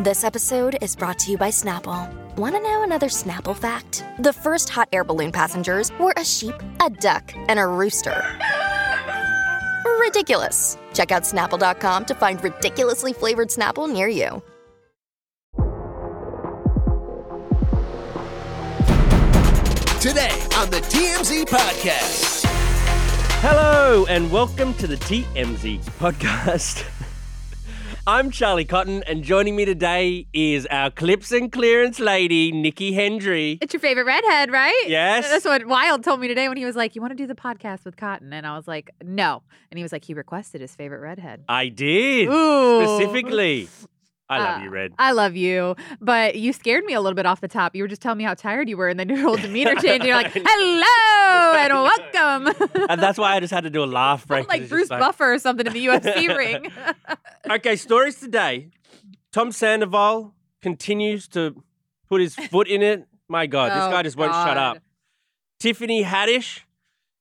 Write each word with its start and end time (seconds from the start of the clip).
This 0.00 0.22
episode 0.22 0.78
is 0.80 0.94
brought 0.94 1.18
to 1.18 1.32
you 1.32 1.36
by 1.36 1.48
Snapple. 1.48 2.08
Want 2.36 2.54
to 2.54 2.60
know 2.62 2.84
another 2.84 3.08
Snapple 3.08 3.56
fact? 3.56 4.04
The 4.20 4.32
first 4.32 4.68
hot 4.68 4.88
air 4.92 5.02
balloon 5.02 5.32
passengers 5.32 5.90
were 5.98 6.14
a 6.16 6.24
sheep, 6.24 6.54
a 6.80 6.88
duck, 6.88 7.32
and 7.48 7.58
a 7.58 7.66
rooster. 7.66 8.22
Ridiculous. 9.98 10.78
Check 10.94 11.10
out 11.10 11.24
snapple.com 11.24 12.04
to 12.04 12.14
find 12.14 12.40
ridiculously 12.44 13.12
flavored 13.12 13.48
Snapple 13.48 13.92
near 13.92 14.06
you. 14.06 14.40
Today 20.00 20.30
on 20.54 20.70
the 20.70 20.80
TMZ 20.86 21.44
Podcast. 21.46 22.44
Hello 23.40 24.06
and 24.08 24.30
welcome 24.30 24.74
to 24.74 24.86
the 24.86 24.96
TMZ 24.96 25.80
podcast. 25.98 26.88
I'm 28.08 28.30
Charlie 28.30 28.64
Cotton, 28.64 29.02
and 29.02 29.22
joining 29.22 29.54
me 29.54 29.66
today 29.66 30.26
is 30.32 30.64
our 30.70 30.90
clips 30.90 31.30
and 31.30 31.52
clearance 31.52 32.00
lady, 32.00 32.50
Nikki 32.50 32.94
Hendry. 32.94 33.58
It's 33.60 33.74
your 33.74 33.80
favorite 33.80 34.04
redhead, 34.04 34.50
right? 34.50 34.84
Yes. 34.86 35.28
That's 35.28 35.44
what 35.44 35.66
Wild 35.66 36.04
told 36.04 36.18
me 36.18 36.26
today 36.26 36.48
when 36.48 36.56
he 36.56 36.64
was 36.64 36.74
like, 36.74 36.94
You 36.94 37.02
want 37.02 37.10
to 37.10 37.14
do 37.14 37.26
the 37.26 37.34
podcast 37.34 37.84
with 37.84 37.98
Cotton? 37.98 38.32
And 38.32 38.46
I 38.46 38.56
was 38.56 38.66
like, 38.66 38.92
No. 39.04 39.42
And 39.70 39.76
he 39.76 39.82
was 39.82 39.92
like, 39.92 40.06
He 40.06 40.14
requested 40.14 40.62
his 40.62 40.74
favorite 40.74 41.00
redhead. 41.00 41.44
I 41.50 41.68
did 41.68 42.30
Ooh. 42.30 42.82
specifically. 42.82 43.68
I 44.30 44.38
love 44.38 44.60
Uh, 44.60 44.64
you, 44.64 44.70
Red. 44.70 44.92
I 44.98 45.12
love 45.12 45.36
you. 45.36 45.74
But 46.00 46.36
you 46.36 46.52
scared 46.52 46.84
me 46.84 46.92
a 46.92 47.00
little 47.00 47.14
bit 47.16 47.24
off 47.26 47.40
the 47.40 47.48
top. 47.48 47.74
You 47.74 47.82
were 47.82 47.88
just 47.88 48.02
telling 48.02 48.18
me 48.18 48.24
how 48.24 48.34
tired 48.34 48.68
you 48.68 48.76
were, 48.76 48.88
and 48.88 49.00
then 49.00 49.08
your 49.08 49.18
whole 49.18 49.36
demeanor 49.36 49.74
changed. 49.80 50.04
You're 50.06 50.16
like, 50.16 50.32
Hello 50.34 51.56
and 51.56 51.72
welcome. 51.72 52.70
and 52.90 53.00
that's 53.00 53.18
why 53.18 53.34
I 53.36 53.40
just 53.40 53.52
had 53.52 53.64
to 53.64 53.70
do 53.70 53.82
a 53.82 53.86
laugh 53.86 54.26
break. 54.26 54.48
like 54.48 54.68
Bruce 54.68 54.88
just 54.88 55.00
Buffer 55.00 55.32
or 55.34 55.38
something 55.38 55.66
in 55.66 55.72
the 55.72 55.86
UFC 55.86 56.28
ring. 56.36 56.70
Okay, 57.50 57.76
stories 57.76 58.20
today. 58.20 58.70
Tom 59.32 59.52
Sandoval 59.52 60.34
continues 60.62 61.28
to 61.28 61.62
put 62.08 62.20
his 62.20 62.34
foot 62.34 62.66
in 62.68 62.82
it. 62.82 63.06
My 63.28 63.46
God, 63.46 63.70
this 63.72 63.84
Oh, 63.84 63.90
guy 63.90 64.02
just 64.02 64.16
won't 64.16 64.32
shut 64.32 64.56
up. 64.56 64.78
Tiffany 65.60 66.02
Haddish, 66.04 66.60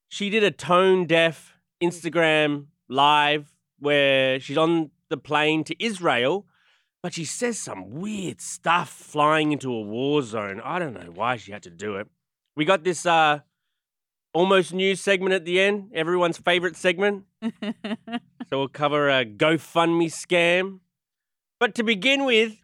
she 0.10 0.30
did 0.30 0.44
a 0.44 0.52
tone 0.52 1.06
deaf 1.06 1.54
Instagram 1.84 2.68
live 2.90 3.54
where 3.80 4.40
she's 4.40 4.58
on 4.58 4.90
the 5.10 5.18
plane 5.18 5.64
to 5.66 5.84
Israel, 5.84 6.47
but 7.08 7.14
she 7.14 7.24
says 7.24 7.58
some 7.58 8.02
weird 8.02 8.42
stuff 8.42 8.90
flying 8.90 9.54
into 9.54 9.72
a 9.72 9.80
war 9.82 10.22
zone. 10.22 10.60
I 10.62 10.78
don't 10.78 10.94
know 10.94 11.10
why 11.16 11.38
she 11.38 11.54
had 11.54 11.64
to 11.64 11.70
do 11.70 11.96
it. 11.96 12.10
We 12.58 12.66
got 12.66 12.84
this 12.84 13.06
uh 13.06 13.40
almost 14.34 14.74
news 14.74 15.00
segment 15.00 15.34
at 15.34 15.46
the 15.46 15.58
end, 15.62 15.92
everyone's 15.94 16.38
favorite 16.38 16.76
segment. 16.76 17.24
So 18.50 18.60
we'll 18.60 18.68
cover 18.68 19.10
a 19.10 19.26
GoFundMe 19.26 20.08
scam. 20.08 20.80
But 21.60 21.76
to 21.76 21.84
begin 21.84 22.26
with, 22.26 22.58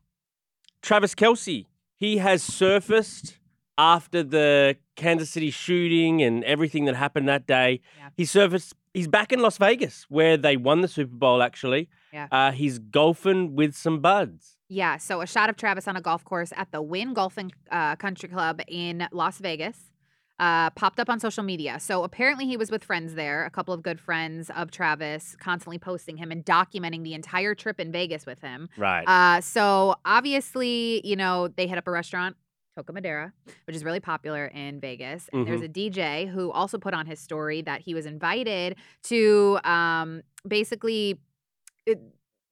Travis 0.81 1.15
Kelce. 1.15 1.65
He 1.97 2.17
has 2.17 2.43
surfaced 2.43 3.37
after 3.77 4.23
the 4.23 4.75
Kansas 4.97 5.29
City 5.29 5.51
shooting 5.51 6.21
and 6.21 6.43
everything 6.43 6.83
that 6.85 6.95
happened 6.95 7.29
that 7.29 7.47
day. 7.47 7.79
Yeah. 7.97 8.09
He 8.17 8.25
surfaced. 8.25 8.75
He's 8.93 9.07
back 9.09 9.31
in 9.31 9.41
Las 9.41 9.57
Vegas, 9.57 10.05
where 10.09 10.35
they 10.35 10.57
won 10.57 10.81
the 10.81 10.87
Super 10.89 11.15
Bowl. 11.15 11.41
Actually, 11.41 11.89
Yeah. 12.13 12.27
uh, 12.31 12.51
he's 12.51 12.77
golfing 12.77 13.55
with 13.55 13.75
some 13.75 13.99
buds. 13.99 14.55
Yeah, 14.69 14.97
so 14.97 15.21
a 15.21 15.27
shot 15.27 15.49
of 15.49 15.57
Travis 15.57 15.87
on 15.87 15.95
a 15.95 16.01
golf 16.01 16.23
course 16.23 16.53
at 16.55 16.71
the 16.71 16.81
Wynn 16.81 17.13
Golfing 17.13 17.51
uh, 17.71 17.95
Country 17.95 18.29
Club 18.29 18.61
in 18.67 19.07
Las 19.11 19.39
Vegas 19.39 19.91
uh, 20.39 20.69
popped 20.71 20.99
up 20.99 21.09
on 21.09 21.19
social 21.19 21.43
media. 21.43 21.79
So 21.79 22.03
apparently 22.03 22.45
he 22.45 22.57
was 22.57 22.71
with 22.71 22.83
friends 22.83 23.13
there, 23.15 23.45
a 23.45 23.49
couple 23.49 23.73
of 23.73 23.81
good 23.81 23.99
friends 23.99 24.49
of 24.55 24.71
Travis, 24.71 25.35
constantly 25.39 25.77
posting 25.77 26.17
him 26.17 26.31
and 26.31 26.43
documenting 26.45 27.03
the 27.03 27.13
entire 27.13 27.55
trip 27.55 27.79
in 27.79 27.91
Vegas 27.91 28.25
with 28.25 28.41
him. 28.41 28.69
Right. 28.77 29.03
Uh, 29.05 29.41
so 29.41 29.95
obviously, 30.05 31.01
you 31.03 31.15
know, 31.15 31.47
they 31.47 31.67
hit 31.67 31.77
up 31.77 31.87
a 31.87 31.91
restaurant, 31.91 32.35
Toca 32.77 32.93
Madera, 32.93 33.31
which 33.65 33.75
is 33.75 33.83
really 33.83 33.99
popular 33.99 34.47
in 34.47 34.79
Vegas. 34.79 35.29
And 35.31 35.47
there's 35.47 35.61
a 35.61 35.69
DJ 35.69 36.27
who 36.27 36.51
also 36.51 36.77
put 36.77 36.93
on 36.93 37.05
his 37.05 37.19
story 37.19 37.61
that 37.61 37.81
he 37.81 37.93
was 37.93 38.05
invited 38.05 38.75
to 39.03 39.59
um, 39.63 40.23
basically 40.47 41.19
it, 41.85 42.01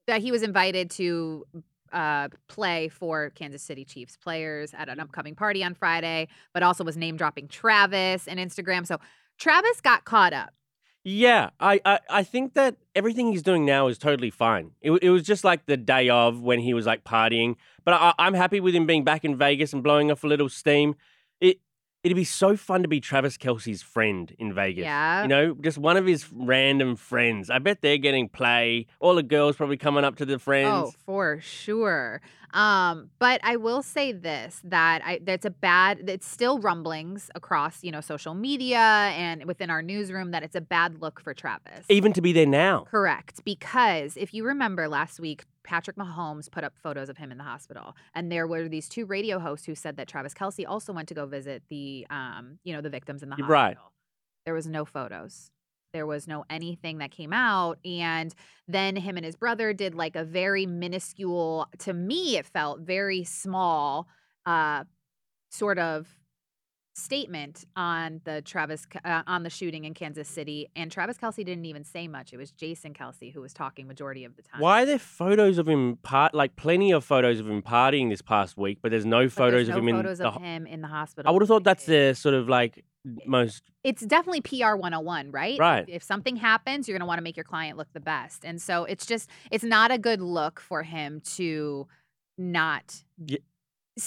that 0.07 0.21
he 0.21 0.31
was 0.31 0.43
invited 0.43 0.89
to 0.91 1.45
uh, 1.91 2.29
play 2.47 2.87
for 2.87 3.31
Kansas 3.31 3.61
City 3.61 3.85
Chiefs 3.85 4.17
players 4.17 4.73
at 4.73 4.89
an 4.89 4.99
upcoming 4.99 5.35
party 5.35 5.63
on 5.63 5.73
Friday, 5.73 6.27
but 6.53 6.63
also 6.63 6.83
was 6.83 6.97
name 6.97 7.17
dropping 7.17 7.47
Travis 7.47 8.27
and 8.27 8.39
Instagram. 8.39 8.85
So 8.85 8.97
Travis 9.37 9.81
got 9.81 10.05
caught 10.05 10.33
up. 10.33 10.53
Yeah, 11.03 11.49
I, 11.59 11.81
I, 11.83 11.99
I 12.09 12.23
think 12.23 12.53
that 12.53 12.75
everything 12.95 13.31
he's 13.31 13.41
doing 13.41 13.65
now 13.65 13.87
is 13.87 13.97
totally 13.97 14.29
fine. 14.29 14.71
It, 14.81 14.91
it 15.01 15.09
was 15.09 15.23
just 15.23 15.43
like 15.43 15.65
the 15.65 15.75
day 15.75 16.09
of 16.09 16.41
when 16.41 16.59
he 16.59 16.75
was 16.75 16.85
like 16.85 17.03
partying. 17.03 17.55
But 17.83 17.95
I, 17.95 18.13
I'm 18.19 18.35
happy 18.35 18.59
with 18.59 18.75
him 18.75 18.85
being 18.85 19.03
back 19.03 19.25
in 19.25 19.35
Vegas 19.35 19.73
and 19.73 19.81
blowing 19.81 20.11
off 20.11 20.23
a 20.23 20.27
little 20.27 20.49
steam. 20.49 20.95
It 22.03 22.07
it'd 22.11 22.15
be 22.15 22.23
so 22.23 22.57
fun 22.57 22.81
to 22.81 22.87
be 22.87 22.99
Travis 22.99 23.37
Kelce's 23.37 23.81
friend 23.81 24.33
in 24.37 24.53
Vegas. 24.53 24.83
Yeah. 24.83 25.21
you 25.21 25.27
know, 25.27 25.53
just 25.61 25.77
one 25.77 25.97
of 25.97 26.05
his 26.05 26.31
random 26.31 26.95
friends. 26.95 27.49
I 27.49 27.59
bet 27.59 27.81
they're 27.81 27.97
getting 27.97 28.27
play. 28.27 28.87
All 28.99 29.15
the 29.15 29.23
girls 29.23 29.55
probably 29.55 29.77
coming 29.77 30.03
up 30.03 30.17
to 30.17 30.25
the 30.25 30.39
friends. 30.39 30.67
Oh, 30.71 30.93
for 31.05 31.39
sure. 31.41 32.21
Um, 32.53 33.09
but 33.19 33.39
I 33.43 33.55
will 33.55 33.81
say 33.81 34.11
this 34.11 34.59
that 34.65 35.01
I 35.05 35.19
that's 35.23 35.45
a 35.45 35.49
bad 35.49 36.09
it's 36.09 36.27
still 36.27 36.59
rumblings 36.59 37.31
across, 37.33 37.83
you 37.83 37.91
know, 37.91 38.01
social 38.01 38.33
media 38.33 38.77
and 38.77 39.45
within 39.45 39.69
our 39.69 39.81
newsroom 39.81 40.31
that 40.31 40.43
it's 40.43 40.55
a 40.55 40.61
bad 40.61 41.01
look 41.01 41.21
for 41.21 41.33
Travis. 41.33 41.85
Even 41.87 42.11
to 42.13 42.21
be 42.21 42.33
there 42.33 42.45
now. 42.45 42.85
Correct. 42.89 43.45
Because 43.45 44.17
if 44.17 44.33
you 44.33 44.43
remember 44.43 44.89
last 44.89 45.19
week, 45.19 45.43
Patrick 45.63 45.97
Mahomes 45.97 46.49
put 46.51 46.63
up 46.63 46.73
photos 46.75 47.09
of 47.09 47.17
him 47.17 47.31
in 47.31 47.37
the 47.37 47.43
hospital. 47.43 47.95
And 48.13 48.31
there 48.31 48.47
were 48.47 48.67
these 48.67 48.89
two 48.89 49.05
radio 49.05 49.39
hosts 49.39 49.65
who 49.65 49.75
said 49.75 49.97
that 49.97 50.07
Travis 50.07 50.33
Kelce 50.33 50.65
also 50.67 50.93
went 50.93 51.07
to 51.09 51.13
go 51.13 51.25
visit 51.25 51.63
the 51.69 52.05
um, 52.09 52.59
you 52.63 52.73
know, 52.73 52.81
the 52.81 52.89
victims 52.89 53.23
in 53.23 53.29
the 53.29 53.35
hospital. 53.35 53.51
right. 53.51 53.77
There 54.45 54.53
was 54.53 54.67
no 54.67 54.85
photos. 54.85 55.51
There 55.93 56.07
was 56.07 56.27
no 56.27 56.45
anything 56.49 56.99
that 56.99 57.11
came 57.11 57.33
out. 57.33 57.77
And 57.85 58.33
then 58.67 58.95
him 58.95 59.17
and 59.17 59.25
his 59.25 59.35
brother 59.35 59.73
did 59.73 59.93
like 59.93 60.15
a 60.15 60.23
very 60.23 60.65
minuscule, 60.65 61.67
to 61.79 61.93
me, 61.93 62.37
it 62.37 62.45
felt 62.45 62.79
very 62.79 63.23
small, 63.23 64.07
uh, 64.45 64.85
sort 65.51 65.77
of 65.77 66.07
statement 66.93 67.65
on 67.75 68.21
the 68.25 68.41
Travis 68.41 68.85
uh, 69.05 69.23
on 69.25 69.43
the 69.43 69.49
shooting 69.49 69.85
in 69.85 69.93
Kansas 69.93 70.27
City 70.27 70.69
and 70.75 70.91
Travis 70.91 71.17
Kelce 71.17 71.37
didn't 71.45 71.65
even 71.65 71.83
say 71.83 72.07
much 72.07 72.33
it 72.33 72.37
was 72.37 72.51
Jason 72.51 72.93
Kelce 72.93 73.33
who 73.33 73.39
was 73.39 73.53
talking 73.53 73.87
majority 73.87 74.25
of 74.25 74.35
the 74.35 74.41
time 74.41 74.59
Why 74.59 74.83
are 74.83 74.85
there 74.85 74.99
photos 74.99 75.57
of 75.57 75.69
him 75.69 75.97
part 76.03 76.33
like 76.33 76.55
plenty 76.55 76.91
of 76.91 77.05
photos 77.05 77.39
of 77.39 77.47
him 77.47 77.61
partying 77.61 78.09
this 78.09 78.21
past 78.21 78.57
week, 78.57 78.79
but 78.81 78.91
there's 78.91 79.05
no 79.05 79.23
But 79.23 79.33
photos 79.33 79.67
there's 79.67 79.69
of 79.69 79.83
him 79.83 79.87
in 79.87 79.95
photos 79.95 80.17
the 80.17 80.27
of 80.27 80.33
ho- 80.33 80.39
him 80.41 80.67
in 80.67 80.81
the 80.81 80.87
hospital 80.89 81.29
I 81.29 81.31
would 81.31 81.41
have 81.41 81.47
thought 81.47 81.63
that's 81.63 81.85
the 81.85 82.13
sort 82.13 82.35
of 82.35 82.49
like 82.49 82.83
most 83.25 83.63
it's 83.83 84.05
definitely 84.05 84.41
PR 84.41 84.75
101, 84.75 85.31
right? 85.31 85.57
Right. 85.57 85.85
If 85.87 86.03
something 86.03 86.35
happens, 86.35 86.87
you're 86.87 86.95
going 86.95 87.05
to 87.05 87.07
want 87.07 87.17
to 87.17 87.23
make 87.23 87.35
your 87.35 87.43
client 87.43 87.77
look 87.77 87.91
the 87.93 87.99
best. 87.99 88.45
And 88.45 88.61
so 88.61 88.85
it's 88.85 89.07
just, 89.07 89.27
it's 89.49 89.63
not 89.63 89.89
a 89.91 89.97
good 89.97 90.21
look 90.21 90.59
for 90.59 90.83
him 90.83 91.21
to 91.35 91.87
not. 92.37 93.03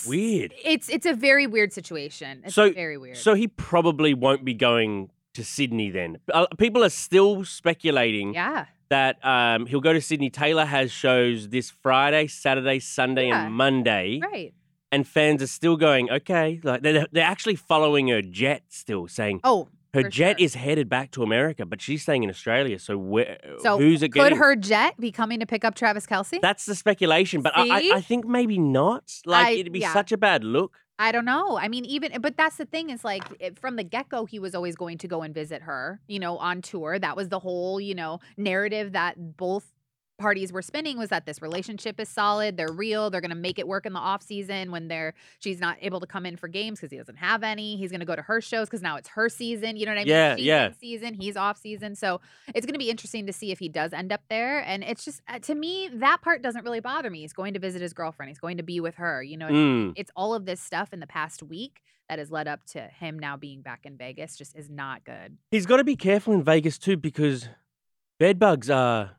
Weird. 0.07 0.55
It's 0.65 0.89
it's 0.89 1.07
a 1.07 1.13
very 1.15 1.47
weird 1.47 1.73
situation. 1.73 2.43
It's 2.45 2.55
So- 2.55 2.73
very 2.73 2.97
weird. 2.99 3.17
So 3.17 3.35
he 3.35 3.49
probably 3.49 4.15
won't 4.15 4.45
be 4.45 4.55
going 4.55 5.11
to 5.35 5.45
Sydney 5.45 5.91
then. 5.91 6.19
Uh, 6.33 6.47
People 6.59 6.83
are 6.85 6.89
still 6.91 7.45
speculating 7.45 8.35
yeah. 8.35 8.67
that 8.89 9.23
um, 9.25 9.67
he'll 9.67 9.81
go 9.81 9.93
to 9.93 10.01
Sydney. 10.01 10.31
Taylor 10.31 10.65
has 10.65 10.91
shows 10.93 11.49
this 11.49 11.71
Friday, 11.71 12.29
Saturday, 12.29 12.79
Sunday, 12.79 13.29
Yeah. 13.29 13.47
and 13.47 13.55
Monday, 13.55 14.21
Right. 14.23 14.55
and 14.93 15.07
fans 15.07 15.43
are 15.43 15.47
still 15.49 15.77
going. 15.77 16.11
Okay, 16.11 16.61
like 16.63 16.83
they're 16.83 17.07
they're 17.13 17.25
actually 17.27 17.57
following 17.57 18.09
her 18.09 18.23
jet 18.23 18.63
still, 18.71 19.07
saying 19.09 19.41
Oh, 19.45 19.69
her 19.95 20.03
for 20.03 20.09
jet 20.09 20.39
sure. 20.39 20.45
is 20.45 20.55
headed 20.55 20.89
back 20.89 21.11
to 21.13 21.23
America, 21.23 21.65
but 21.65 21.81
she's 21.81 22.03
staying 22.03 22.23
in 22.23 22.31
Australia. 22.31 22.79
So 22.79 22.99
where? 22.99 23.39
Uh, 23.43 23.63
so 23.63 23.79
who's 23.79 24.03
it 24.03 24.11
could 24.11 24.21
getting? 24.21 24.39
her 24.39 24.57
jet 24.57 24.99
be 25.01 25.11
coming 25.11 25.41
to 25.41 25.47
pick 25.47 25.65
up 25.65 25.75
Travis 25.75 26.07
Kelce? 26.07 26.41
That's 26.41 26.67
the 26.67 26.75
speculation, 26.75 27.41
but 27.43 27.57
I, 27.57 27.81
See? 27.81 27.93
I, 27.93 27.97
I 27.97 28.01
think 28.01 28.27
maybe 28.27 28.59
not. 28.59 29.13
Like 29.25 29.47
I- 29.47 29.51
it'd 29.53 29.73
be 29.73 29.81
yeah. 29.81 29.93
such 29.93 30.13
a 30.13 30.17
bad 30.17 30.45
look. 30.45 30.77
I 30.99 31.11
don't 31.11 31.25
know. 31.25 31.59
I 31.59 31.67
mean, 31.67 31.85
even 31.87 32.21
but 32.21 32.37
that's 32.37 32.57
the 32.57 32.67
thing 32.67 32.91
is 32.91 33.05
like 33.05 33.25
it, 33.41 33.59
from 33.59 33.75
the 33.77 33.83
get 33.83 34.09
go, 34.09 34.27
he 34.27 34.39
was 34.39 34.55
always 34.55 34.77
going 34.77 34.99
to 34.99 35.09
go 35.09 35.23
and 35.23 35.35
visit 35.35 35.63
her. 35.63 36.01
You 36.07 36.21
know, 36.21 36.39
on 36.39 36.63
tour. 36.63 36.99
That 36.99 37.17
was 37.17 37.31
the 37.31 37.41
whole 37.41 37.81
you 37.81 37.95
know 37.95 38.21
narrative 38.37 38.93
that 38.93 39.37
both 39.37 39.74
parties 40.17 40.53
were 40.53 40.63
spinning 40.63 40.97
was 40.97 41.09
that 41.09 41.27
this 41.27 41.43
relationship 41.43 41.99
is 41.99 42.09
solid 42.09 42.57
they're 42.57 42.71
real 42.73 43.11
they're 43.11 43.21
going 43.21 43.31
to 43.31 43.35
make 43.37 43.59
it 43.59 43.67
work 43.67 43.85
in 43.85 43.93
the 43.93 43.99
off 43.99 44.23
season 44.23 44.71
when 44.71 44.87
they're 44.87 45.13
she's 45.41 45.59
not 45.61 45.77
able 45.83 45.99
to 45.99 46.07
come 46.07 46.25
in 46.25 46.37
for 46.37 46.47
games 46.47 46.79
because 46.79 46.93
he 46.93 46.97
doesn't 46.97 47.17
have 47.17 47.43
any 47.43 47.77
he's 47.77 47.91
going 47.91 47.99
to 48.01 48.07
go 48.07 48.15
to 48.15 48.23
her 48.23 48.41
shows 48.41 48.69
because 48.69 48.81
now 48.81 48.97
it's 48.97 49.09
her 49.09 49.29
season 49.29 49.77
you 49.77 49.85
know 49.85 49.91
what 49.93 49.99
i 49.99 50.05
mean 50.05 50.09
Yeah, 50.09 50.37
She's 50.37 50.45
yeah. 50.45 50.71
season 50.81 51.15
he's 51.15 51.37
off 51.37 51.59
season 51.59 51.97
so 51.97 52.21
it's 52.55 52.65
going 52.65 52.75
to 52.75 52.79
be 52.79 52.91
interesting 52.91 53.27
to 53.27 53.33
see 53.33 53.51
if 53.51 53.59
he 53.59 53.69
does 53.69 53.93
end 53.93 54.13
up 54.13 54.21
there 54.31 54.61
and 54.61 54.85
it's 54.85 55.05
just 55.05 55.21
uh, 55.29 55.41
to 55.41 55.55
me 55.55 55.91
that 55.95 56.23
part 56.23 56.43
doesn't 56.43 56.65
really 56.65 56.81
bother 56.81 57.11
me 57.11 57.23
he's 57.23 57.33
going 57.33 57.55
to 57.55 57.59
visit 57.61 57.83
his 57.83 57.93
girlfriend 57.93 58.29
he's 58.31 58.39
going 58.39 58.57
to 58.57 58.63
be 58.63 58.79
with 58.79 58.95
her 58.95 59.23
you 59.23 59.37
know 59.37 59.47
what 59.47 59.55
I 59.55 59.59
mean? 59.59 59.91
Mm. 59.91 59.95
it's 59.97 60.13
all 60.15 60.35
of 60.35 60.45
this 60.47 60.61
stuff 60.61 60.93
in 60.93 61.01
the 61.01 61.07
past 61.09 61.43
week 61.43 61.83
that 62.09 62.19
has 62.19 62.31
led 62.31 62.47
up 62.47 62.65
to 62.67 62.83
him 62.83 63.19
now 63.19 63.37
being 63.37 63.63
back 63.63 63.81
in 63.85 63.97
Vegas 63.97 64.37
just 64.37 64.55
is 64.55 64.69
not 64.69 65.05
good. 65.05 65.39
He's 65.51 65.65
got 65.65 65.79
to 65.79 65.85
be 65.85 65.97
careful 65.97 66.35
in 66.35 66.43
Vegas 66.45 66.77
too 66.79 66.99
because 66.99 67.49
bed 68.21 68.39
bugs 68.39 68.69
are 68.69 69.13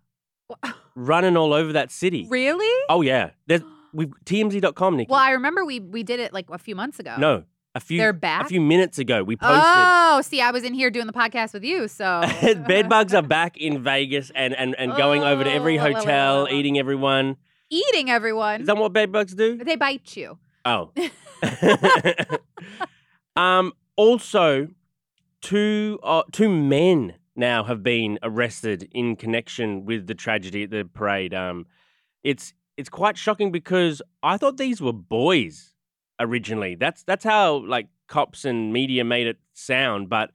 running 0.96 1.38
all 1.38 1.54
over 1.54 1.74
that 1.74 1.92
city. 1.92 2.28
Really? 2.30 2.84
Oh 2.90 3.02
yeah, 3.02 3.32
there's 3.48 3.62
We've 3.94 4.12
TMZ.com, 4.26 4.98
Nikki. 4.98 5.10
Well, 5.10 5.22
I 5.22 5.32
remember 5.32 5.64
we 5.64 5.80
we 5.80 6.04
did 6.04 6.20
it 6.20 6.34
like 6.34 6.50
a 6.50 6.58
few 6.58 6.76
months 6.76 7.00
ago. 7.00 7.16
no, 7.18 7.44
a 7.74 7.80
few 7.80 7.98
They're 7.98 8.12
back? 8.12 8.46
a 8.46 8.50
few 8.50 8.60
minutes 8.60 9.00
ago 9.00 9.24
we 9.24 9.38
posted. 9.38 9.58
Oh, 9.58 10.22
see, 10.22 10.42
I 10.42 10.52
was 10.52 10.64
in 10.64 10.74
here 10.74 10.90
doing 10.90 11.08
the 11.08 11.14
podcast 11.14 11.54
with 11.54 11.64
you, 11.64 11.88
so 11.88 12.22
Bed 12.68 12.90
bugs 12.90 13.14
are 13.14 13.22
back 13.22 13.56
in 13.58 13.84
Vegas 13.84 14.32
and, 14.36 14.54
and, 14.54 14.76
and 14.78 14.96
going 14.96 15.24
over 15.24 15.44
to 15.46 15.52
every 15.52 15.78
Oh, 15.80 15.84
la, 15.84 15.88
la, 15.88 15.92
la, 15.92 16.00
hotel, 16.00 16.48
eating 16.52 16.78
everyone. 16.78 17.38
eating 17.70 18.10
everyone. 18.10 18.62
Is 18.62 18.68
that 18.68 18.78
what 18.78 18.92
bed 18.92 19.12
bugs 19.12 19.34
do? 19.34 19.58
they 19.58 19.76
bite 19.78 20.16
you. 20.18 20.38
Oh. 20.66 20.92
um. 23.36 23.72
Also, 23.98 24.68
two 25.42 26.00
uh, 26.04 26.24
two 26.34 26.50
men 26.50 27.14
now 27.36 27.64
have 27.64 27.84
been 27.84 28.18
arrested 28.24 28.88
in 28.92 29.16
connection 29.16 29.86
with 29.86 30.08
the 30.08 30.16
tragedy 30.16 30.64
at 30.64 30.70
the 30.70 30.86
parade. 30.86 31.34
Um, 31.34 31.66
it's 32.24 32.54
it's 32.78 32.90
quite 32.90 33.18
shocking 33.18 33.52
because 33.52 34.02
I 34.22 34.38
thought 34.38 34.58
these 34.58 34.82
were 34.82 34.94
boys 34.94 35.74
originally. 36.20 36.76
That's 36.76 37.04
that's 37.04 37.24
how 37.24 37.58
like 37.66 37.88
cops 38.08 38.46
and 38.46 38.72
media 38.72 39.04
made 39.04 39.28
it 39.28 39.38
sound, 39.54 40.10
but 40.10 40.32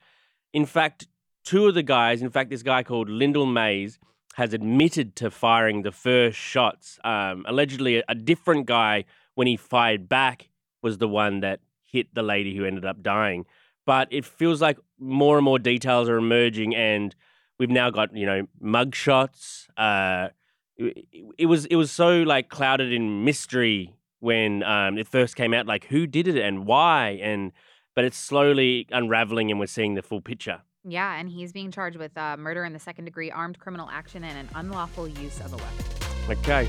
in 0.53 0.67
fact, 0.67 1.07
two 1.45 1.67
of 1.67 1.75
the 1.75 1.83
guys, 1.83 2.23
in 2.23 2.31
fact, 2.31 2.51
this 2.51 2.63
guy 2.63 2.83
called 2.83 3.09
Lyndell 3.09 3.51
Mays 3.51 3.99
has 4.35 4.53
admitted 4.53 5.17
to 5.17 5.31
firing 5.31 5.83
the 5.83 5.93
first 5.93 6.39
shots. 6.39 6.99
Um, 7.05 7.45
allegedly, 7.49 7.99
a, 7.99 8.05
a 8.09 8.15
different 8.15 8.67
guy, 8.67 9.05
when 9.35 9.47
he 9.47 9.57
fired 9.57 10.09
back, 10.09 10.49
was 10.83 10.99
the 10.99 11.09
one 11.09 11.41
that 11.41 11.61
hit 11.85 12.15
the 12.15 12.23
lady 12.23 12.57
who 12.57 12.65
ended 12.65 12.85
up 12.85 13.03
dying. 13.03 13.45
But 13.87 14.09
it 14.11 14.25
feels 14.25 14.61
like 14.61 14.79
more 14.99 15.37
and 15.39 15.45
more 15.45 15.59
details 15.59 16.09
are 16.09 16.17
emerging, 16.17 16.75
and 16.75 17.15
we've 17.59 17.71
now 17.71 17.91
got 17.91 18.15
you 18.17 18.27
know 18.27 18.47
mug 18.61 18.95
shots. 18.95 19.69
Uh, 19.77 20.29
it, 20.77 21.07
it 21.39 21.47
was 21.47 21.67
it 21.67 21.77
was 21.77 21.91
so 21.91 22.23
like 22.23 22.49
clouded 22.49 22.93
in 22.93 23.25
mystery 23.25 23.95
when 24.21 24.63
um, 24.63 24.99
it 24.99 25.09
first 25.09 25.35
came 25.35 25.55
out, 25.55 25.67
like 25.67 25.87
who 25.87 26.07
did 26.07 26.29
it 26.29 26.37
and 26.39 26.67
why, 26.67 27.19
and 27.23 27.53
but 27.95 28.05
it's 28.05 28.19
slowly 28.19 28.87
unraveling, 28.91 29.51
and 29.51 29.59
we're 29.59 29.67
seeing 29.67 29.95
the 29.95 30.03
full 30.03 30.21
picture. 30.21 30.61
Yeah, 30.85 31.19
and 31.19 31.29
he's 31.29 31.53
being 31.53 31.71
charged 31.71 31.99
with 31.99 32.17
uh, 32.17 32.37
murder 32.39 32.65
in 32.65 32.73
the 32.73 32.79
second 32.79 33.05
degree, 33.05 33.31
armed 33.31 33.59
criminal 33.59 33.89
action, 33.91 34.25
and 34.25 34.39
an 34.39 34.49
unlawful 34.55 35.09
use 35.09 35.41
of 35.41 35.53
a 35.53 35.57
weapon. 35.57 36.39
Okay. 36.39 36.69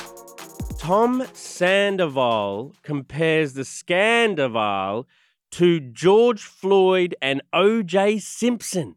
Tom 0.81 1.23
Sandoval 1.33 2.73
compares 2.81 3.53
the 3.53 3.61
Scandoval 3.61 5.05
to 5.51 5.79
George 5.79 6.41
Floyd 6.41 7.13
and 7.21 7.43
O.J. 7.53 8.17
Simpson. 8.17 8.95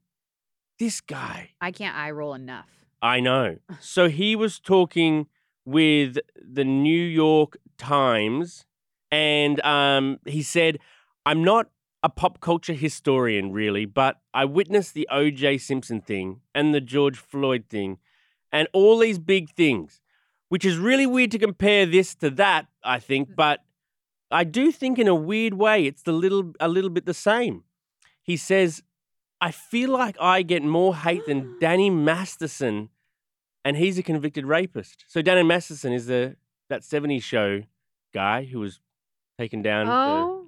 This 0.78 1.02
guy. 1.02 1.50
I 1.60 1.72
can't 1.72 1.94
eye 1.94 2.10
roll 2.10 2.32
enough. 2.32 2.70
I 3.02 3.20
know. 3.20 3.58
So 3.80 4.08
he 4.08 4.34
was 4.34 4.58
talking 4.58 5.26
with 5.66 6.16
the 6.42 6.64
New 6.64 7.04
York 7.04 7.58
Times, 7.76 8.64
and 9.10 9.62
um, 9.62 10.20
he 10.24 10.42
said, 10.42 10.78
I'm 11.26 11.44
not 11.44 11.68
a 12.02 12.08
pop 12.08 12.40
culture 12.40 12.72
historian, 12.72 13.52
really, 13.52 13.84
but 13.84 14.22
I 14.32 14.46
witnessed 14.46 14.94
the 14.94 15.06
O.J. 15.12 15.58
Simpson 15.58 16.00
thing 16.00 16.40
and 16.54 16.74
the 16.74 16.80
George 16.80 17.18
Floyd 17.18 17.64
thing 17.68 17.98
and 18.50 18.68
all 18.72 18.98
these 18.98 19.18
big 19.18 19.50
things, 19.50 20.00
which 20.54 20.64
is 20.64 20.78
really 20.78 21.04
weird 21.04 21.32
to 21.32 21.38
compare 21.40 21.84
this 21.84 22.14
to 22.14 22.30
that, 22.30 22.68
I 22.84 23.00
think, 23.00 23.28
mm. 23.28 23.34
but 23.34 23.64
I 24.30 24.44
do 24.44 24.70
think 24.70 25.00
in 25.00 25.08
a 25.08 25.14
weird 25.32 25.54
way 25.54 25.84
it's 25.84 26.02
the 26.02 26.12
little 26.12 26.52
a 26.60 26.68
little 26.68 26.90
bit 26.90 27.06
the 27.06 27.12
same. 27.12 27.64
He 28.22 28.36
says, 28.36 28.80
I 29.40 29.50
feel 29.50 29.90
like 29.90 30.16
I 30.20 30.42
get 30.42 30.62
more 30.62 30.94
hate 30.94 31.26
than 31.26 31.56
Danny 31.60 31.90
Masterson, 31.90 32.90
and 33.64 33.76
he's 33.76 33.98
a 33.98 34.02
convicted 34.04 34.46
rapist. 34.46 35.04
So 35.08 35.22
Danny 35.22 35.42
Masterson 35.42 35.92
is 35.92 36.06
the 36.06 36.36
that 36.68 36.82
70s 36.82 37.24
show 37.24 37.62
guy 38.12 38.44
who 38.44 38.60
was 38.60 38.78
taken 39.36 39.60
down. 39.60 39.86
for- 39.86 39.92
Oh. 39.92 40.43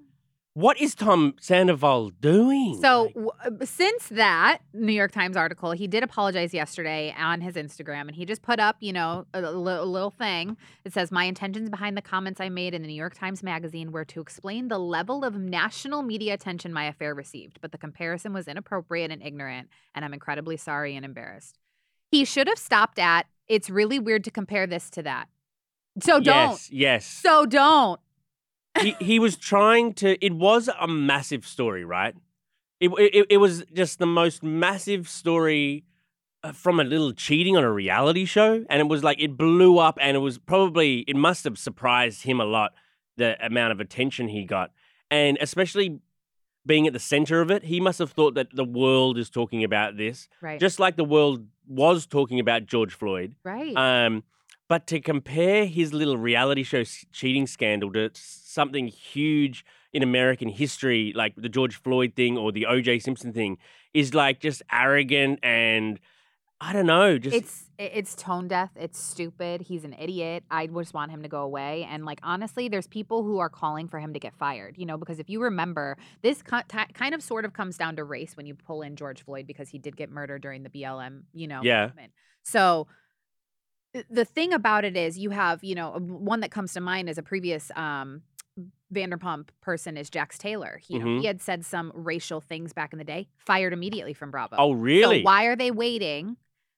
What 0.56 0.80
is 0.80 0.94
Tom 0.94 1.34
Sandoval 1.38 2.12
doing? 2.18 2.78
So 2.80 3.08
w- 3.08 3.30
uh, 3.44 3.66
since 3.66 4.08
that 4.08 4.60
New 4.72 4.94
York 4.94 5.12
Times 5.12 5.36
article, 5.36 5.72
he 5.72 5.86
did 5.86 6.02
apologize 6.02 6.54
yesterday 6.54 7.14
on 7.18 7.42
his 7.42 7.56
Instagram, 7.56 8.08
and 8.08 8.14
he 8.14 8.24
just 8.24 8.40
put 8.40 8.58
up, 8.58 8.76
you 8.80 8.94
know, 8.94 9.26
a 9.34 9.42
little 9.42 10.10
thing. 10.10 10.56
It 10.86 10.94
says, 10.94 11.12
"My 11.12 11.24
intentions 11.24 11.68
behind 11.68 11.94
the 11.94 12.00
comments 12.00 12.40
I 12.40 12.48
made 12.48 12.72
in 12.72 12.80
the 12.80 12.88
New 12.88 12.94
York 12.94 13.12
Times 13.12 13.42
Magazine 13.42 13.92
were 13.92 14.06
to 14.06 14.20
explain 14.22 14.68
the 14.68 14.78
level 14.78 15.26
of 15.26 15.36
national 15.36 16.00
media 16.00 16.32
attention 16.32 16.72
my 16.72 16.86
affair 16.86 17.14
received, 17.14 17.58
but 17.60 17.70
the 17.70 17.76
comparison 17.76 18.32
was 18.32 18.48
inappropriate 18.48 19.10
and 19.10 19.22
ignorant, 19.22 19.68
and 19.94 20.06
I'm 20.06 20.14
incredibly 20.14 20.56
sorry 20.56 20.96
and 20.96 21.04
embarrassed." 21.04 21.58
He 22.10 22.24
should 22.24 22.48
have 22.48 22.58
stopped 22.58 22.98
at. 22.98 23.26
It's 23.46 23.68
really 23.68 23.98
weird 23.98 24.24
to 24.24 24.30
compare 24.30 24.66
this 24.66 24.88
to 24.88 25.02
that. 25.02 25.28
So 26.00 26.18
don't. 26.18 26.52
yes, 26.52 26.70
yes. 26.70 27.04
So 27.04 27.44
don't. 27.44 28.00
He, 28.80 28.96
he 29.00 29.18
was 29.18 29.36
trying 29.36 29.94
to. 29.94 30.24
It 30.24 30.32
was 30.34 30.68
a 30.80 30.86
massive 30.88 31.46
story, 31.46 31.84
right? 31.84 32.14
It, 32.80 32.90
it, 32.98 33.26
it 33.30 33.36
was 33.38 33.64
just 33.72 33.98
the 33.98 34.06
most 34.06 34.42
massive 34.42 35.08
story 35.08 35.84
uh, 36.44 36.52
from 36.52 36.78
a 36.78 36.84
little 36.84 37.12
cheating 37.12 37.56
on 37.56 37.64
a 37.64 37.72
reality 37.72 38.24
show. 38.26 38.64
And 38.68 38.80
it 38.80 38.88
was 38.88 39.02
like, 39.02 39.18
it 39.20 39.36
blew 39.36 39.78
up 39.78 39.98
and 40.00 40.14
it 40.16 40.20
was 40.20 40.36
probably, 40.38 40.98
it 41.08 41.16
must 41.16 41.44
have 41.44 41.56
surprised 41.58 42.22
him 42.24 42.38
a 42.40 42.44
lot, 42.44 42.72
the 43.16 43.42
amount 43.44 43.72
of 43.72 43.80
attention 43.80 44.28
he 44.28 44.44
got. 44.44 44.72
And 45.10 45.38
especially 45.40 46.00
being 46.66 46.86
at 46.86 46.92
the 46.92 46.98
center 46.98 47.40
of 47.40 47.50
it, 47.50 47.62
he 47.64 47.80
must 47.80 47.98
have 47.98 48.10
thought 48.12 48.34
that 48.34 48.54
the 48.54 48.64
world 48.64 49.16
is 49.16 49.30
talking 49.30 49.64
about 49.64 49.96
this, 49.96 50.28
Right. 50.42 50.60
just 50.60 50.78
like 50.78 50.96
the 50.96 51.04
world 51.04 51.46
was 51.66 52.06
talking 52.06 52.40
about 52.40 52.66
George 52.66 52.92
Floyd. 52.92 53.36
right. 53.42 53.74
Um, 53.74 54.22
but 54.68 54.86
to 54.88 55.00
compare 55.00 55.66
his 55.66 55.92
little 55.92 56.16
reality 56.16 56.62
show 56.62 56.84
cheating 57.12 57.46
scandal 57.46 57.92
to 57.92 58.10
something 58.14 58.88
huge 58.88 59.64
in 59.92 60.02
American 60.02 60.48
history, 60.48 61.12
like 61.14 61.34
the 61.36 61.48
George 61.48 61.76
Floyd 61.76 62.14
thing 62.16 62.36
or 62.36 62.52
the 62.52 62.66
O.J. 62.66 62.98
Simpson 63.00 63.32
thing, 63.32 63.58
is 63.94 64.14
like 64.14 64.40
just 64.40 64.62
arrogant 64.70 65.38
and 65.42 65.98
I 66.58 66.72
don't 66.72 66.86
know. 66.86 67.18
Just 67.18 67.36
it's 67.36 67.70
it's 67.78 68.14
tone 68.14 68.48
deaf. 68.48 68.70
It's 68.76 68.98
stupid. 68.98 69.60
He's 69.60 69.84
an 69.84 69.92
idiot. 69.92 70.42
I 70.50 70.66
just 70.66 70.94
want 70.94 71.10
him 71.10 71.22
to 71.22 71.28
go 71.28 71.42
away. 71.42 71.86
And 71.90 72.06
like 72.06 72.18
honestly, 72.22 72.68
there's 72.68 72.86
people 72.86 73.22
who 73.22 73.38
are 73.38 73.50
calling 73.50 73.88
for 73.88 74.00
him 74.00 74.14
to 74.14 74.18
get 74.18 74.34
fired. 74.34 74.76
You 74.78 74.86
know, 74.86 74.96
because 74.96 75.18
if 75.18 75.28
you 75.28 75.42
remember, 75.42 75.98
this 76.22 76.42
kind 76.42 77.14
of 77.14 77.22
sort 77.22 77.44
of 77.44 77.52
comes 77.52 77.76
down 77.76 77.96
to 77.96 78.04
race 78.04 78.38
when 78.38 78.46
you 78.46 78.54
pull 78.54 78.80
in 78.80 78.96
George 78.96 79.22
Floyd 79.22 79.46
because 79.46 79.68
he 79.68 79.78
did 79.78 79.96
get 79.98 80.10
murdered 80.10 80.40
during 80.40 80.62
the 80.62 80.70
BLM. 80.70 81.24
You 81.34 81.46
know, 81.46 81.60
Yeah. 81.62 81.88
movement. 81.88 82.12
So 82.42 82.86
the 84.10 84.24
thing 84.24 84.52
about 84.52 84.84
it 84.84 84.96
is, 84.96 85.18
you 85.18 85.30
have 85.30 85.62
you 85.64 85.74
know 85.74 85.92
one 85.98 86.40
that 86.40 86.50
comes 86.50 86.72
to 86.74 86.80
mind 86.80 87.08
is 87.08 87.18
a 87.18 87.22
previous 87.22 87.70
um 87.76 88.22
Vanderpump 88.92 89.48
person 89.60 89.96
is 89.96 90.08
Jax 90.08 90.38
Taylor. 90.38 90.80
He, 90.82 90.94
you 90.94 91.00
know, 91.00 91.06
Mhm. 91.06 91.20
he 91.20 91.26
had 91.26 91.42
said 91.42 91.64
some 91.64 91.92
racial 91.94 92.40
things 92.40 92.72
back 92.72 92.92
in 92.92 92.98
the 92.98 93.04
day, 93.04 93.28
fired 93.36 93.72
immediately 93.72 94.14
from 94.14 94.30
Bravo. 94.30 94.56
Oh, 94.58 94.72
really? 94.72 95.18
So 95.18 95.24
why 95.24 95.44
are 95.44 95.56
they 95.56 95.70
waiting 95.70 96.36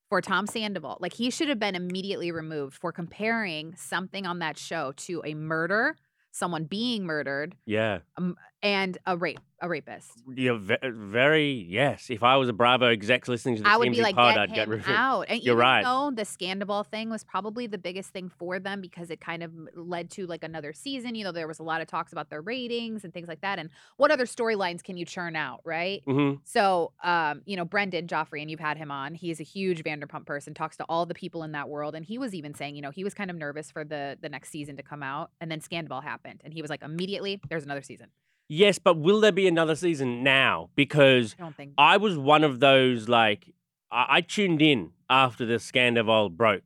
for 0.09 0.21
Tom 0.23 0.47
Sandoval? 0.47 0.97
Like 1.01 1.13
he 1.13 1.31
should 1.31 1.49
have 1.49 1.59
been 1.59 1.75
immediately 1.75 2.33
removed 2.33 2.77
for 2.77 2.93
comparing 2.93 3.75
something 3.77 4.27
on 4.27 4.39
that 4.39 4.57
show 4.59 4.93
to 4.93 5.23
a 5.25 5.35
murder, 5.35 5.97
someone 6.33 6.65
being 6.65 7.05
murdered, 7.05 7.57
yeah. 7.67 7.99
And 8.62 8.99
a 9.07 9.17
rape, 9.17 9.38
a 9.61 9.69
rapist. 9.69 10.11
You're 10.35 10.59
ve- 10.59 10.77
very 10.83 11.50
yes. 11.53 12.11
If 12.11 12.23
I 12.23 12.37
was 12.37 12.49
a 12.49 12.53
Bravo 12.53 12.87
exec 12.87 13.29
listening 13.29 13.57
to 13.57 13.62
the 13.62 13.69
I 13.69 13.77
would 13.77 13.93
be 13.93 14.00
like, 14.03 14.17
pod, 14.17 14.35
get 14.35 14.41
I'd 14.41 14.55
get 14.55 14.65
him 14.65 14.71
rid 14.71 14.81
of 14.81 14.88
out. 14.88 15.27
And 15.29 15.41
You're 15.43 15.55
even 15.55 15.59
right. 15.61 15.85
though 15.85 16.11
the 16.12 16.25
Scandal 16.25 16.83
thing 16.83 17.09
was 17.09 17.23
probably 17.23 17.67
the 17.69 17.79
biggest 17.79 18.11
thing 18.11 18.29
for 18.29 18.59
them 18.59 18.81
because 18.81 19.11
it 19.11 19.21
kind 19.21 19.43
of 19.43 19.53
led 19.75 20.11
to 20.12 20.27
like 20.27 20.43
another 20.43 20.73
season. 20.73 21.15
You 21.15 21.25
know, 21.25 21.33
there 21.33 21.47
was 21.47 21.61
a 21.61 21.62
lot 21.62 21.81
of 21.81 21.87
talks 21.87 22.12
about 22.12 22.31
their 22.31 22.41
ratings 22.41 23.05
and 23.05 23.15
things 23.15 23.29
like 23.29 23.43
that. 23.43 23.59
And 23.61 23.71
what 23.97 24.11
other 24.11 24.27
storylines 24.27 24.83
can 24.83 24.97
you 24.97 25.05
churn 25.05 25.37
out, 25.37 25.61
right? 25.65 26.03
hmm 26.05 26.35
So, 26.45 26.93
um, 27.05 27.43
you 27.45 27.57
know, 27.57 27.65
Brendan 27.65 28.09
Joffrey, 28.09 28.41
and 28.41 28.50
you've 28.50 28.61
had 28.61 28.77
him 28.77 28.91
on. 28.91 29.15
He's 29.15 29.38
a 29.41 29.45
huge 29.45 29.85
Vanderpump 29.85 30.27
person, 30.27 30.53
talks 30.53 30.77
to 30.79 30.85
all 30.88 31.07
the 31.07 31.15
people 31.15 31.45
in 31.45 31.53
that 31.53 31.69
world, 31.69 31.95
and 31.95 32.05
he 32.05 32.19
was 32.19 32.35
even 32.35 32.55
saying, 32.55 32.75
you 32.75 32.83
know, 32.83 32.91
he 32.91 33.05
was 33.05 33.15
kind 33.15 33.31
of 33.31 33.37
nervous 33.37 33.71
for 33.71 33.85
the 33.85 34.19
the 34.21 34.29
next 34.29 34.50
season 34.50 34.77
to 34.77 34.83
come 34.83 35.03
out, 35.03 35.31
and 35.41 35.50
then 35.50 35.61
Scandal 35.61 36.00
happened, 36.00 36.41
and 36.45 36.53
he 36.53 36.61
was 36.61 36.71
like, 36.71 36.83
immediately, 36.83 37.41
there's 37.49 37.65
another 37.65 37.83
season. 37.83 38.09
Yes, 38.49 38.78
but 38.78 38.99
will 38.99 39.21
there 39.21 39.33
be 39.33 39.47
another 39.47 39.76
season 39.76 40.23
now? 40.23 40.71
Because 40.75 41.37
I 41.38 41.43
don't 41.43 41.57
think. 41.57 41.75
I 41.76 41.99
was 41.99 42.17
one 42.17 42.45
of 42.45 42.61
those 42.61 43.09
like 43.09 43.52
I, 43.90 44.07
I 44.09 44.21
tuned 44.23 44.62
in 44.62 44.93
after 45.11 45.45
the 45.45 45.55
Scandoval 45.55 46.31
broke, 46.37 46.64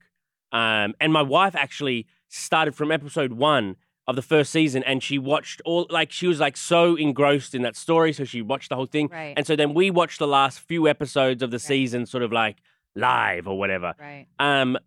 um, 0.53 0.95
and 1.01 1.13
my 1.13 1.23
wife 1.23 1.57
actually 1.57 2.07
started 2.29 2.75
from 2.75 2.93
episode 2.93 3.33
one 3.33 3.77
of 4.07 4.17
the 4.17 4.23
first 4.23 4.53
season, 4.53 4.83
and 4.85 5.03
she 5.03 5.19
watched 5.19 5.61
all 5.65 5.87
like 5.91 6.13
she 6.13 6.27
was 6.27 6.41
like 6.41 6.57
so 6.57 6.95
engrossed 6.95 7.55
in 7.55 7.63
that 7.63 7.77
story, 7.77 8.13
so 8.13 8.25
she 8.25 8.43
watched 8.43 8.69
the 8.69 8.77
whole 8.77 8.87
thing, 8.87 9.09
right. 9.09 9.35
and 9.37 9.47
so 9.47 9.57
then 9.57 9.75
we 9.75 9.91
watched 9.91 10.19
the 10.19 10.27
last 10.27 10.61
few 10.61 10.87
episodes 10.89 11.43
of 11.43 11.51
the 11.51 11.59
season, 11.59 12.07
sort 12.07 12.23
of 12.23 12.33
like 12.33 12.59
live 12.95 13.49
or 13.49 13.59
whatever. 13.59 13.95
right. 13.99 14.27
Um, 14.39 14.79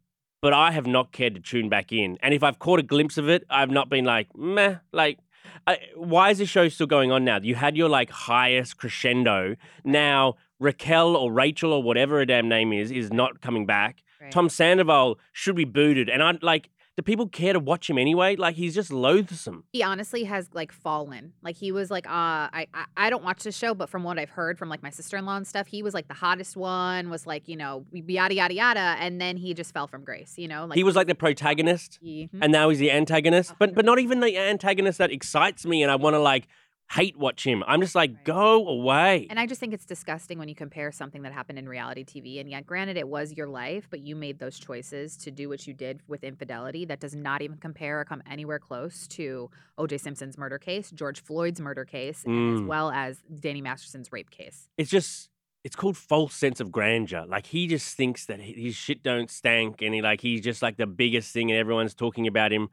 but 0.42 0.54
I 0.54 0.72
have 0.72 0.86
not 0.86 1.12
cared 1.12 1.34
to 1.36 1.42
tune 1.42 1.70
back 1.70 1.92
in, 1.92 2.18
and 2.22 2.34
if 2.34 2.44
I've 2.44 2.60
caught 2.60 2.80
a 2.80 2.84
glimpse 2.84 3.18
of 3.18 3.28
it, 3.28 3.44
I've 3.50 3.72
not 3.72 3.90
been 3.90 4.06
like 4.06 4.28
meh, 4.36 4.76
like. 4.94 5.20
I, 5.68 5.80
why 5.96 6.30
is 6.32 6.38
the 6.38 6.46
show 6.46 6.68
still 6.70 6.88
going 6.88 7.12
on 7.12 7.24
now? 7.24 7.40
You 7.42 7.56
had 7.56 7.76
your 7.76 7.90
like 7.90 8.10
highest 8.10 8.78
crescendo. 8.78 9.56
Now 9.84 10.36
Raquel 10.60 11.16
or 11.16 11.32
Rachel 11.32 11.74
or 11.74 11.84
whatever 11.84 12.18
her 12.18 12.26
damn 12.26 12.48
name 12.48 12.72
is 12.74 12.92
is 12.92 13.12
not 13.12 13.42
coming 13.42 13.66
back. 13.66 14.04
right. 14.22 14.32
Tom 14.32 14.50
Sandoval 14.50 15.20
should 15.34 15.56
be 15.56 15.66
booted, 15.66 16.10
and 16.10 16.24
I 16.24 16.38
like. 16.42 16.70
Do 16.98 17.04
people 17.04 17.28
care 17.28 17.52
to 17.52 17.60
watch 17.60 17.90
him 17.90 17.98
anyway? 17.98 18.38
Like 18.38 18.56
he's 18.56 18.74
just 18.74 18.90
loathsome. 18.90 19.66
he 19.74 19.84
honestly 19.84 20.24
has 20.24 20.48
like 20.54 20.72
fallen. 20.72 21.34
Like 21.44 21.58
he 21.58 21.74
was 21.74 21.92
like, 21.92 22.08
uh, 22.08 22.10
I, 22.54 22.68
I 22.74 22.86
I 22.96 23.10
don't 23.10 23.24
watch 23.24 23.44
the 23.44 23.52
show, 23.52 23.74
but 23.74 23.90
from 23.90 24.04
what 24.04 24.18
I've 24.18 24.30
heard 24.30 24.58
from 24.58 24.70
like 24.70 24.82
my 24.82 24.90
sister 24.92 25.18
in 25.18 25.26
law 25.26 25.36
and 25.36 25.46
stuff, 25.46 25.68
he 25.68 25.84
was 25.84 25.94
like 25.94 26.08
the 26.08 26.14
hottest 26.14 26.56
one. 26.56 27.10
Was 27.10 27.28
like 27.28 27.50
you 27.50 27.58
know 27.58 27.86
yada 27.92 28.34
yada 28.34 28.54
yada, 28.54 28.96
and 29.00 29.20
then 29.20 29.36
he 29.36 29.54
just 29.54 29.74
fell 29.74 29.88
from 29.88 30.06
grace. 30.06 30.36
You 30.38 30.48
know, 30.48 30.66
like 30.68 30.78
he 30.78 30.86
was 30.86 30.96
like 30.96 31.08
the 31.08 31.16
protagonist, 31.16 32.00
he- 32.02 32.30
and 32.42 32.52
now 32.54 32.70
he's 32.70 32.80
the 32.80 32.92
antagonist. 32.92 33.54
But 33.60 33.76
but 33.76 33.84
not 33.84 34.00
even 34.00 34.22
the 34.22 34.38
antagonist 34.38 34.98
that 35.00 35.12
excites 35.12 35.66
me, 35.66 35.84
and 35.84 35.92
I 35.92 35.96
want 35.98 36.14
to 36.14 36.20
like 36.20 36.48
hate 36.92 37.18
watch 37.18 37.46
him. 37.46 37.64
I'm 37.68 37.82
just 37.82 37.96
like, 37.96 38.12
Right. 38.14 38.24
go 38.26 38.68
away. 38.68 39.28
And 39.30 39.40
I 39.40 39.48
just 39.48 39.60
think 39.60 39.74
it's 39.74 39.86
disgusting 39.86 40.38
when 40.38 40.48
you 40.48 40.56
compare 40.56 40.92
something 40.92 41.24
that 41.24 41.34
happened 41.34 41.58
in 41.60 41.68
reality 41.68 42.04
TV. 42.04 42.40
And 42.40 42.50
yet, 42.50 42.66
granted, 42.66 42.96
it 42.96 43.08
was 43.08 43.34
your 43.34 43.48
life, 43.48 43.88
but 43.90 44.02
you 44.02 44.16
made 44.16 44.40
those 44.40 44.60
choices 44.60 45.18
to 45.18 45.32
do 45.32 45.50
what 45.50 45.66
you 45.68 45.74
did 45.74 46.02
with 46.08 46.24
infidelity. 46.24 46.86
That 46.86 47.00
does 47.00 47.16
not 47.16 47.42
even 47.42 47.58
compare 47.58 48.00
or 48.00 48.06
come 48.06 48.22
anywhere 48.30 48.60
close 48.60 49.08
to 49.10 49.50
OJ 49.80 50.00
Simpson's 50.00 50.38
murder 50.38 50.58
case, 50.60 50.92
George 50.92 51.22
Floyd's 51.22 51.60
murder 51.60 51.86
case, 51.86 52.24
and 52.24 52.56
as 52.56 52.62
Mm. 52.62 52.68
well 52.68 52.92
as 52.92 53.22
Danny 53.40 53.62
Masterson's 53.62 54.12
rape 54.12 54.30
case. 54.30 54.70
it's 54.78 54.92
just 54.92 55.30
it's 55.64 55.76
called 55.76 55.98
false 55.98 56.36
sense 56.36 56.60
of 56.60 56.72
grandeur. 56.72 57.26
Like 57.26 57.48
he 57.48 57.66
just 57.66 57.98
thinks 57.98 58.28
that 58.28 58.40
his 58.40 58.76
shit 58.76 59.02
don't 59.02 59.32
stank, 59.32 59.82
and 59.82 59.96
he 59.96 60.02
like 60.04 60.22
he's 60.22 60.42
just 60.42 60.62
like 60.62 60.78
the 60.78 60.86
biggest 60.86 61.34
thing, 61.34 61.50
and 61.50 61.60
everyone's 61.60 61.96
talking 61.96 62.28
about 62.28 62.54
him. 62.54 62.70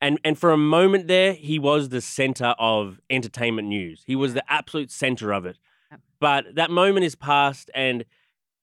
And 0.00 0.20
and 0.24 0.38
for 0.38 0.52
a 0.52 0.56
moment 0.56 1.08
there, 1.08 1.32
he 1.32 1.58
was 1.58 1.88
the 1.88 2.00
center 2.00 2.54
of 2.58 3.00
entertainment 3.10 3.68
news. 3.68 4.02
He 4.06 4.16
was 4.16 4.34
the 4.34 4.44
absolute 4.50 4.90
center 4.90 5.32
of 5.32 5.44
it. 5.44 5.58
But 6.20 6.54
that 6.56 6.70
moment 6.70 7.04
is 7.04 7.14
past, 7.14 7.70
and 7.74 8.04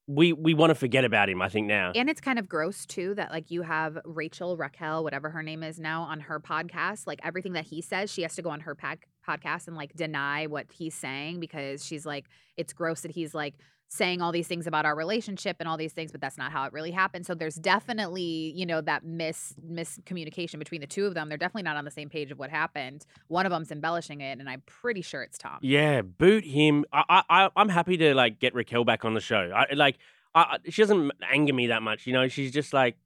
we 0.06 0.32
we 0.32 0.54
want 0.54 0.70
to 0.70 0.74
forget 0.74 1.04
about 1.04 1.28
him. 1.28 1.42
I 1.42 1.48
think 1.48 1.66
now. 1.66 1.92
And 1.94 2.08
it's 2.08 2.20
kind 2.20 2.38
of 2.38 2.48
gross 2.48 2.86
too 2.86 3.14
that 3.14 3.30
like 3.30 3.50
you 3.50 3.62
have 3.62 3.98
Rachel 4.04 4.56
Raquel, 4.56 5.02
whatever 5.02 5.30
her 5.30 5.42
name 5.42 5.62
is 5.62 5.78
now, 5.78 6.02
on 6.02 6.20
her 6.20 6.40
podcast. 6.40 7.06
Like 7.06 7.20
everything 7.24 7.52
that 7.54 7.66
he 7.66 7.82
says, 7.82 8.10
she 8.10 8.22
has 8.22 8.34
to 8.36 8.42
go 8.42 8.50
on 8.50 8.60
her 8.60 8.74
podcast 8.74 9.66
and 9.66 9.76
like 9.76 9.94
deny 9.94 10.46
what 10.46 10.66
he's 10.70 10.94
saying 10.94 11.40
because 11.40 11.84
she's 11.84 12.06
like, 12.06 12.26
it's 12.56 12.72
gross 12.72 13.02
that 13.02 13.10
he's 13.10 13.34
like 13.34 13.54
saying 13.88 14.20
all 14.20 14.32
these 14.32 14.48
things 14.48 14.66
about 14.66 14.84
our 14.84 14.96
relationship 14.96 15.56
and 15.60 15.68
all 15.68 15.76
these 15.76 15.92
things, 15.92 16.10
but 16.12 16.20
that's 16.20 16.36
not 16.36 16.52
how 16.52 16.64
it 16.64 16.72
really 16.72 16.90
happened. 16.90 17.24
So 17.26 17.34
there's 17.34 17.54
definitely 17.54 18.52
you 18.54 18.66
know 18.66 18.80
that 18.80 19.04
mis 19.04 19.54
miscommunication 19.64 20.58
between 20.58 20.80
the 20.80 20.86
two 20.86 21.06
of 21.06 21.14
them. 21.14 21.28
They're 21.28 21.38
definitely 21.38 21.62
not 21.62 21.76
on 21.76 21.84
the 21.84 21.90
same 21.90 22.08
page 22.08 22.30
of 22.30 22.38
what 22.38 22.50
happened. 22.50 23.06
One 23.28 23.46
of 23.46 23.50
them's 23.50 23.70
embellishing 23.70 24.20
it, 24.20 24.38
and 24.38 24.48
I'm 24.48 24.62
pretty 24.66 25.02
sure 25.02 25.22
it's 25.22 25.38
Tom. 25.38 25.58
Yeah, 25.62 26.02
boot 26.02 26.44
him. 26.44 26.84
I, 26.92 27.22
I, 27.28 27.48
I'm 27.56 27.68
happy 27.68 27.96
to 27.98 28.14
like 28.14 28.38
get 28.40 28.54
Raquel 28.54 28.84
back 28.84 29.04
on 29.04 29.14
the 29.14 29.20
show. 29.20 29.50
I 29.54 29.72
like. 29.74 29.98
I, 30.34 30.58
she 30.68 30.82
doesn't 30.82 31.12
anger 31.32 31.54
me 31.54 31.68
that 31.68 31.82
much, 31.82 32.06
you 32.06 32.12
know. 32.12 32.28
She's 32.28 32.52
just 32.52 32.74
like, 32.74 32.98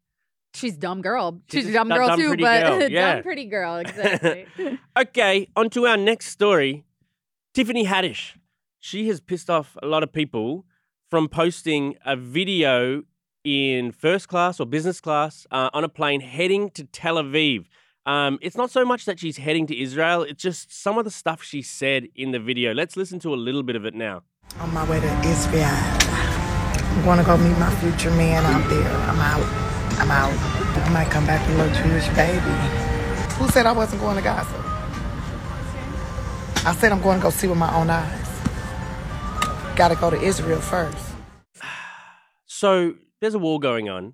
She's 0.54 0.76
dumb 0.76 1.00
girl. 1.00 1.40
She's 1.49 1.64
She's, 1.64 1.72
dumb 1.72 1.88
dumb- 1.88 1.99
girl 1.99 2.08
dumb 2.08 2.18
too, 2.18 2.37
but 2.37 2.66
girl, 2.66 2.82
yeah. 2.90 3.14
dumb 3.14 3.22
pretty 3.22 3.44
girl. 3.44 3.76
Exactly. 3.87 4.46
okay, 4.99 5.49
on 5.54 5.70
to 5.70 5.87
our 5.87 5.96
next 5.96 6.26
story. 6.26 6.84
Tiffany 7.54 7.87
Haddish. 7.87 8.37
She 8.80 9.08
has 9.08 9.20
pissed 9.20 9.50
off 9.50 9.76
a 9.82 9.87
lot 9.87 10.02
of 10.02 10.12
people 10.12 10.64
from 11.11 11.29
posting 11.29 11.97
a 12.07 12.17
video 12.17 13.02
in 13.43 13.90
first 13.90 14.29
class 14.29 14.61
or 14.61 14.67
business 14.67 15.00
class 15.00 15.47
uh, 15.50 15.69
on 15.73 15.83
a 15.83 15.88
plane 15.88 16.21
heading 16.21 16.71
to 16.71 16.85
Tel 16.85 17.17
Aviv. 17.17 17.67
Um, 18.07 18.38
it's 18.40 18.57
not 18.57 18.71
so 18.71 18.85
much 18.85 19.05
that 19.07 19.19
she's 19.19 19.37
heading 19.37 19.67
to 19.67 19.79
Israel, 19.79 20.23
it's 20.23 20.43
just 20.43 20.73
some 20.73 20.99
of 20.99 21.05
the 21.05 21.11
stuff 21.11 21.43
she 21.43 21.62
said 21.62 22.07
in 22.14 22.31
the 22.31 22.38
video. 22.38 22.73
Let's 22.73 22.97
listen 22.97 23.19
to 23.21 23.35
a 23.35 23.37
little 23.37 23.62
bit 23.62 23.76
of 23.76 23.85
it 23.85 23.95
now. 23.95 24.23
on 24.61 24.73
my 24.73 24.88
way 24.88 25.00
to 25.00 25.21
Israel. 25.29 25.67
I'm 25.67 27.05
going 27.05 27.19
to 27.19 27.25
go 27.25 27.37
meet 27.37 27.59
my 27.59 27.75
future 27.76 28.11
man 28.12 28.45
out 28.45 28.69
there. 28.71 28.88
I'm 28.88 29.19
out. 29.19 29.47
I'm 30.00 30.11
out. 30.11 30.33
I 30.87 30.88
might 30.90 31.11
come 31.11 31.26
back 31.26 31.47
with 31.47 31.57
a 31.57 31.64
little 31.64 31.83
Jewish 31.83 32.09
baby. 32.17 32.40
Who 33.35 33.49
said 33.49 33.67
I 33.67 33.73
wasn't 33.73 34.00
going 34.00 34.17
to 34.17 34.23
Gaza? 34.23 34.57
I 36.67 36.75
said 36.79 36.93
I'm 36.93 37.00
going 37.00 37.19
to 37.19 37.23
go 37.23 37.31
see 37.31 37.49
with 37.49 37.59
my 37.59 37.75
own 37.75 37.90
eyes. 37.90 38.20
Got 39.80 39.88
to 39.88 39.94
go 39.94 40.10
to 40.10 40.20
Israel 40.20 40.60
first. 40.60 41.06
So 42.44 42.96
there's 43.22 43.32
a 43.32 43.38
war 43.38 43.58
going 43.58 43.88
on, 43.88 44.12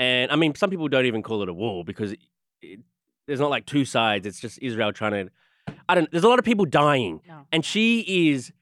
and 0.00 0.32
I 0.32 0.34
mean, 0.34 0.56
some 0.56 0.68
people 0.68 0.88
don't 0.88 1.06
even 1.06 1.22
call 1.22 1.42
it 1.44 1.48
a 1.48 1.52
war 1.52 1.84
because 1.84 2.10
it, 2.10 2.18
it, 2.60 2.80
there's 3.28 3.38
not 3.38 3.50
like 3.50 3.66
two 3.66 3.84
sides. 3.84 4.26
It's 4.26 4.40
just 4.40 4.58
Israel 4.60 4.92
trying 4.92 5.12
to. 5.12 5.74
I 5.88 5.94
don't. 5.94 6.10
There's 6.10 6.24
a 6.24 6.28
lot 6.28 6.40
of 6.40 6.44
people 6.44 6.64
dying, 6.64 7.20
No. 7.28 7.46
and 7.52 7.64
she 7.64 8.00
is 8.30 8.52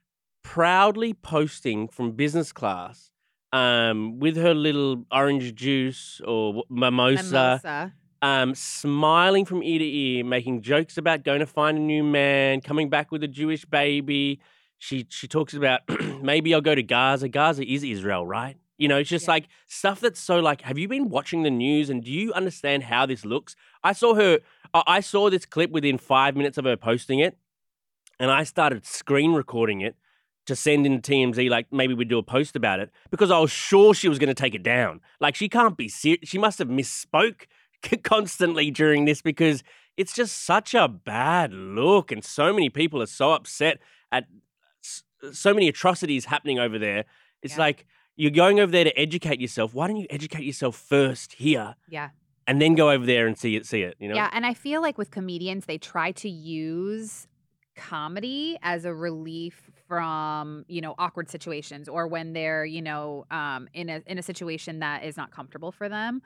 proudly 0.42 1.14
posting 1.14 1.88
from 1.88 2.12
business 2.12 2.52
class, 2.52 3.10
um, 3.54 4.18
with 4.18 4.36
her 4.36 4.52
little 4.52 5.06
orange 5.10 5.54
juice 5.54 6.20
or 6.26 6.62
mimosa, 6.68 7.22
Mimosa. 7.24 7.94
um, 8.20 8.54
smiling 8.54 9.46
from 9.46 9.62
ear 9.62 9.78
to 9.78 9.86
ear, 9.86 10.24
making 10.26 10.60
jokes 10.60 10.98
about 10.98 11.22
going 11.24 11.40
to 11.40 11.46
find 11.46 11.78
a 11.78 11.80
new 11.80 12.04
man, 12.04 12.60
coming 12.60 12.90
back 12.90 13.10
with 13.10 13.24
a 13.24 13.28
Jewish 13.28 13.64
baby. 13.64 14.40
She 14.78 15.06
she 15.08 15.26
talks 15.28 15.54
about 15.54 15.80
maybe 16.22 16.54
I'll 16.54 16.60
go 16.60 16.74
to 16.74 16.82
Gaza. 16.82 17.28
Gaza 17.28 17.64
is 17.70 17.82
Israel, 17.84 18.26
right? 18.26 18.56
You 18.78 18.86
know, 18.88 18.96
it's 18.98 19.10
just 19.10 19.26
Yeah. 19.26 19.32
like 19.32 19.48
stuff 19.66 20.00
that's 20.00 20.20
so 20.20 20.38
like. 20.38 20.62
Have 20.62 20.78
you 20.78 20.88
been 20.88 21.08
watching 21.08 21.42
the 21.42 21.50
news 21.50 21.90
and 21.90 22.02
do 22.04 22.12
you 22.12 22.32
understand 22.32 22.84
how 22.84 23.06
this 23.06 23.24
looks? 23.24 23.56
I 23.82 23.92
saw 23.92 24.14
her. 24.14 24.38
I 24.74 25.00
saw 25.00 25.30
this 25.30 25.46
clip 25.46 25.70
within 25.70 25.98
five 25.98 26.36
minutes 26.36 26.58
of 26.58 26.64
her 26.64 26.76
posting 26.76 27.18
it, 27.20 27.36
and 28.20 28.30
I 28.30 28.44
started 28.44 28.84
screen 28.86 29.32
recording 29.32 29.80
it 29.80 29.96
to 30.46 30.54
send 30.54 30.86
in 30.86 31.00
TMZ. 31.00 31.50
Like 31.50 31.72
maybe 31.72 31.94
we'd 31.94 32.08
do 32.08 32.18
a 32.18 32.22
post 32.22 32.54
about 32.54 32.78
it 32.78 32.90
because 33.10 33.30
I 33.30 33.38
was 33.38 33.50
sure 33.50 33.94
she 33.94 34.08
was 34.08 34.18
going 34.18 34.28
to 34.28 34.34
take 34.34 34.54
it 34.54 34.62
down. 34.62 35.00
Like 35.20 35.34
she 35.34 35.48
can't 35.48 35.76
be 35.76 35.88
serious. 35.88 36.28
She 36.28 36.38
must 36.38 36.58
have 36.60 36.68
misspoke 36.68 37.46
constantly 38.04 38.70
during 38.70 39.06
this 39.06 39.22
because 39.22 39.62
it's 39.96 40.14
just 40.14 40.44
such 40.44 40.74
a 40.74 40.86
bad 40.86 41.52
look, 41.52 42.12
and 42.12 42.24
so 42.24 42.52
many 42.52 42.68
people 42.70 43.02
are 43.02 43.06
so 43.06 43.32
upset 43.32 43.78
at 44.12 44.26
so 45.32 45.52
many 45.54 45.68
atrocities 45.68 46.24
happening 46.26 46.58
over 46.58 46.78
there. 46.78 47.04
It's 47.42 47.54
Yeah. 47.54 47.60
like 47.60 47.86
you're 48.16 48.30
going 48.32 48.58
over 48.60 48.72
there 48.72 48.84
to 48.84 48.98
educate 48.98 49.40
yourself. 49.40 49.74
Why 49.74 49.86
don't 49.86 49.96
you 49.96 50.06
educate 50.10 50.44
yourself 50.44 50.76
first 50.76 51.34
here 51.34 51.76
Yeah. 51.88 52.10
and 52.46 52.60
then 52.60 52.74
go 52.74 52.90
over 52.90 53.06
there 53.06 53.26
and 53.26 53.38
see 53.38 53.54
it? 53.56 53.66
See 53.66 53.82
it. 53.82 53.96
You 54.00 54.08
know? 54.08 54.14
Yeah. 54.16 54.28
And 54.32 54.44
I 54.44 54.54
feel 54.54 54.80
like 54.82 54.98
with 54.98 55.10
comedians, 55.10 55.66
they 55.66 55.78
try 55.78 56.12
to 56.12 56.28
use 56.28 57.26
comedy 57.76 58.58
as 58.62 58.84
a 58.84 58.92
relief 58.92 59.70
from, 59.86 60.64
you 60.68 60.80
know, 60.80 60.94
awkward 60.98 61.30
situations 61.30 61.88
or 61.88 62.06
when 62.08 62.32
they're, 62.32 62.64
you 62.64 62.82
know, 62.82 63.24
um, 63.30 63.68
in 63.72 63.88
a 63.88 64.02
in 64.06 64.18
a 64.18 64.22
situation 64.22 64.80
that 64.80 65.04
is 65.04 65.16
not 65.16 65.30
comfortable 65.30 65.72
for 65.72 65.88
them. 65.88 66.20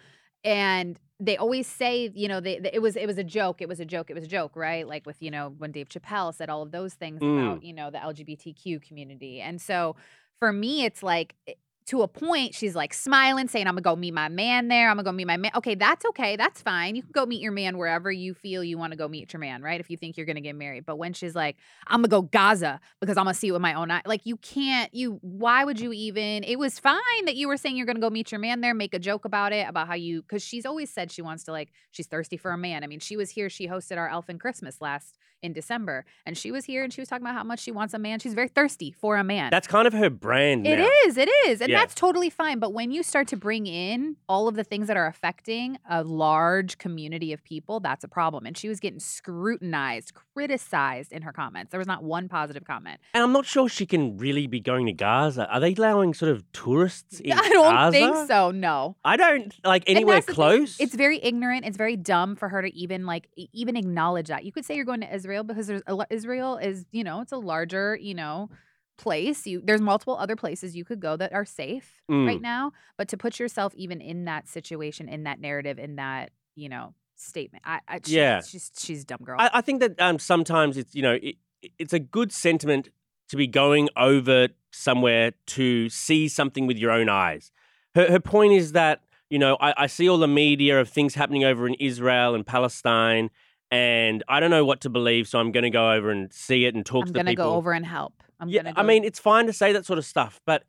And 0.45 0.99
they 1.21 1.37
always 1.37 1.67
say, 1.69 2.11
you 2.15 2.27
know, 2.29 2.41
they, 2.41 2.59
they- 2.59 2.73
it 2.73 2.83
was 2.83 2.97
it 2.97 3.07
was 3.07 3.19
a 3.19 3.25
joke, 3.25 3.61
it 3.63 3.69
was 3.69 3.81
a 3.81 3.85
joke, 3.85 4.11
it 4.11 4.15
was 4.15 4.25
a 4.25 4.29
joke, 4.29 4.57
right? 4.57 4.87
Like 4.87 5.07
with 5.07 5.23
you 5.23 5.31
know 5.31 5.55
when 5.59 5.73
Dave 5.73 5.89
Chappelle 5.89 6.35
said 6.35 6.51
all 6.51 6.63
of 6.63 6.73
those 6.73 6.95
things 6.95 7.21
Mm. 7.21 7.43
about 7.53 7.65
you 7.65 7.73
know 7.73 7.91
the 7.91 7.99
LGBTQ 7.99 8.83
community, 8.83 9.41
and 9.41 9.61
so 9.61 9.97
for 10.41 10.53
me, 10.53 10.85
it's 10.85 11.03
like 11.03 11.35
eh, 11.47 11.53
to 11.87 12.03
a 12.03 12.09
point, 12.09 12.55
she's 12.55 12.75
like 12.75 12.95
smiling, 12.95 13.49
saying, 13.49 13.67
"I'm 13.67 13.75
gonna 13.75 13.83
go 13.83 13.97
meet 13.97 14.15
my 14.15 14.29
man 14.29 14.69
there. 14.69 14.89
I'm 14.89 14.97
gonna 14.97 15.05
go 15.05 15.13
meet 15.13 15.27
my 15.27 15.37
man." 15.37 15.51
Okay, 15.57 15.75
that's 15.75 16.05
okay, 16.07 16.37
that's 16.37 16.63
fine. 16.63 16.97
You 16.97 17.03
can 17.03 17.13
go 17.13 17.27
meet 17.27 17.41
your 17.41 17.53
man 17.53 17.79
wherever 17.79 18.11
you 18.11 18.35
feel 18.35 18.63
you 18.63 18.79
want 18.79 18.93
to 18.93 18.97
go 18.97 19.09
meet 19.09 19.33
your 19.33 19.41
man, 19.41 19.63
right? 19.63 19.81
If 19.81 19.91
you 19.91 19.97
think 19.97 20.17
you're 20.17 20.27
gonna 20.27 20.41
get 20.41 20.57
married, 20.57 20.87
but 20.87 20.97
when 20.97 21.13
she's 21.13 21.35
like, 21.35 21.57
"I'm 21.87 21.99
gonna 21.99 22.09
go 22.09 22.23
Gaza 22.23 22.81
because 23.01 23.17
I'm 23.17 23.25
gonna 23.25 23.35
see 23.35 23.49
it 23.49 23.53
with 23.53 23.63
my 23.63 23.75
own 23.75 23.91
eye," 23.91 24.03
like 24.07 24.27
you 24.27 24.37
can't. 24.37 24.93
You 24.95 25.19
why 25.23 25.65
would 25.65 25.81
you 25.81 25.93
even? 25.93 26.45
It 26.45 26.59
was 26.59 26.79
fine 26.79 27.25
that 27.27 27.37
you 27.37 27.49
were 27.49 27.57
saying 27.57 27.77
you're 27.77 27.87
gonna 27.87 28.01
go 28.01 28.11
meet 28.11 28.33
your 28.33 28.39
man 28.39 28.61
there, 28.61 28.75
make 28.75 28.95
a 28.95 28.99
joke 28.99 29.25
about 29.25 29.53
it, 29.53 29.69
about 29.69 29.89
how 29.89 29.95
you 29.95 30.23
because 30.23 30.43
she's 30.43 30.67
always 30.67 30.91
said 30.91 31.11
she 31.11 31.23
wants 31.23 31.45
to 31.45 31.53
like 31.53 31.73
she's 31.91 32.07
thirsty 32.07 32.37
for 32.37 32.51
a 32.53 32.59
man. 32.59 32.85
I 32.85 32.87
mean, 32.87 33.01
she 33.01 33.17
was 33.17 33.31
here. 33.31 33.51
She 33.51 33.69
hosted 33.69 33.99
our 33.99 34.09
Elfin 34.09 34.39
Christmas 34.39 34.81
last 34.81 35.19
in 35.43 35.53
December, 35.53 36.05
and 36.27 36.37
she 36.39 36.51
was 36.53 36.65
here 36.65 36.83
and 36.85 36.93
she 36.93 37.01
was 37.01 37.09
talking 37.09 37.25
about 37.27 37.35
how 37.35 37.45
much 37.45 37.61
she 37.61 37.71
wants 37.73 37.95
a 37.95 37.99
man. 37.99 38.19
She's 38.19 38.35
very 38.35 38.49
thirsty 38.49 38.93
for 38.93 39.17
a 39.17 39.25
man. 39.25 39.51
That's 39.51 39.67
kind 39.67 39.87
of 39.87 39.93
her 39.93 40.09
brand 40.11 40.67
It 40.67 40.79
now. 40.79 40.89
is, 41.07 41.17
it 41.17 41.29
is. 41.47 41.61
And 41.61 41.71
Yeah. 41.71 41.81
that's 41.81 41.95
totally 41.95 42.31
fine. 42.31 42.59
But 42.59 42.73
when 42.73 42.91
you 42.93 43.03
start 43.03 43.29
to 43.29 43.37
bring 43.37 43.67
in 43.67 44.17
all 44.29 44.49
of 44.49 44.55
the 44.55 44.65
things 44.65 44.87
that 44.89 44.97
are 44.97 45.07
affecting 45.07 45.79
a 45.89 46.03
large 46.05 46.79
community 46.79 47.33
of 47.33 47.43
people, 47.45 47.81
that's 47.81 48.05
a 48.05 48.09
problem. 48.09 48.47
And 48.47 48.57
she 48.57 48.69
was 48.69 48.79
getting 48.81 49.01
scrutinized, 49.01 50.13
criticized 50.35 51.13
in 51.13 51.23
her 51.23 51.33
comments. 51.33 51.71
There 51.71 51.79
was 51.79 51.87
not 51.89 52.03
one 52.05 52.29
positive 52.29 52.65
comment. 52.65 53.01
And 53.15 53.25
I'm 53.25 53.33
not 53.33 53.47
sure 53.47 53.69
she 53.69 53.87
can 53.87 54.17
really 54.19 54.47
be 54.47 54.61
going 54.61 54.87
to 54.87 54.93
Gaza. 54.93 55.49
Are 55.53 55.59
they 55.61 55.75
allowing 55.75 56.15
sort 56.15 56.31
of 56.33 56.45
tourists 56.53 57.19
in 57.21 57.31
Gaza? 57.31 57.43
I 57.45 57.49
don't 57.49 57.73
Gaza? 57.75 57.93
think 57.93 58.17
so. 58.29 58.51
No. 58.51 58.97
I 59.05 59.17
don't 59.17 59.55
like 59.65 59.85
anywhere 59.87 60.17
that's 60.17 60.27
the 60.27 60.33
thing, 60.33 60.37
close. 60.37 60.77
It's 60.79 60.95
very 60.95 61.19
ignorant. 61.23 61.65
It's 61.65 61.77
very 61.77 61.97
dumb 61.97 62.37
for 62.37 62.49
her 62.49 62.63
to 62.63 62.73
even 62.77 63.07
like 63.07 63.29
even 63.53 63.77
acknowledge 63.77 64.29
that. 64.29 64.45
You 64.45 64.53
could 64.53 64.65
say 64.65 64.77
you're 64.77 64.85
going 64.85 65.01
to 65.01 65.13
Israel 65.15 65.32
because 65.43 65.67
there's 65.67 65.83
Israel 66.11 66.59
is 66.59 66.85
you 66.93 67.05
know 67.05 67.21
it's 67.21 67.33
a 67.33 67.37
larger 67.39 67.97
you 68.01 68.15
know 68.15 68.51
place. 68.99 69.47
You 69.47 69.63
there's 69.65 69.81
multiple 69.81 70.17
other 70.17 70.37
places 70.37 70.77
you 70.77 70.85
could 70.85 71.01
go 71.01 71.17
that 71.17 71.33
are 71.33 71.45
safe 71.45 72.03
Mm. 72.11 72.27
right 72.27 72.41
now. 72.43 72.73
But 72.99 73.09
to 73.09 73.17
put 73.17 73.39
yourself 73.41 73.75
even 73.75 74.01
in 74.01 74.25
that 74.27 74.49
situation, 74.49 75.09
in 75.09 75.25
that 75.25 75.41
narrative, 75.41 75.79
in 75.79 75.97
that 75.97 76.31
you 76.55 76.69
know 76.69 76.95
statement, 77.17 77.63
I, 77.67 77.81
I 77.89 78.01
she- 78.05 78.17
Yeah. 78.17 78.41
she's 78.43 78.71
she's 78.79 79.03
a 79.03 79.07
dumb 79.07 79.21
girl. 79.25 79.37
I, 79.41 79.51
I 79.55 79.61
think 79.61 79.81
that 79.81 80.01
um, 80.01 80.19
sometimes 80.19 80.77
it's 80.77 80.95
you 80.95 81.03
know 81.03 81.19
it, 81.23 81.37
it's 81.79 81.93
a 81.93 81.99
good 82.01 82.33
sentiment 82.33 82.91
to 83.29 83.37
be 83.37 83.47
going 83.47 83.89
over 83.97 84.49
somewhere 84.73 85.33
to 85.47 85.89
see 85.89 86.29
something 86.29 86.67
with 86.67 86.77
your 86.79 86.91
own 86.91 87.09
eyes. 87.09 87.51
Her 87.95 88.11
her 88.11 88.21
point 88.21 88.53
is 88.53 88.73
that 88.73 89.03
you 89.31 89.39
know 89.39 89.57
I, 89.61 89.73
I 89.85 89.87
see 89.87 90.09
all 90.09 90.19
the 90.19 90.29
media 90.29 90.81
of 90.81 90.89
things 90.89 91.15
happening 91.15 91.45
over 91.45 91.67
in 91.67 91.75
Israel 91.75 92.35
and 92.35 92.47
Palestine, 92.47 93.31
and 93.73 94.23
I 94.29 94.39
don't 94.39 94.51
know 94.51 94.67
what 94.67 94.83
to 94.83 94.91
believe, 94.91 95.27
so 95.27 95.41
I'm 95.41 95.51
going 95.51 95.65
to 95.65 95.71
go 95.71 95.93
over 95.93 96.11
and 96.11 96.31
see 96.31 96.67
it 96.67 96.75
and 96.75 96.85
talk 96.85 97.05
I'm 97.05 97.07
to 97.07 97.13
the 97.15 97.19
people. 97.21 97.31
I'm 97.31 97.35
gonna 97.37 97.51
go 97.51 97.57
over 97.57 97.73
and 97.73 97.87
help. 97.87 98.23
I'm 98.39 98.51
yeah, 98.51 98.63
gonna. 98.63 98.75
I 98.77 98.83
mean 98.83 99.03
it's 99.03 99.19
fine 99.19 99.47
to 99.47 99.53
say 99.53 99.73
that 99.73 99.87
sort 99.87 99.99
of 99.99 100.05
stuff, 100.05 100.41
but 100.45 100.65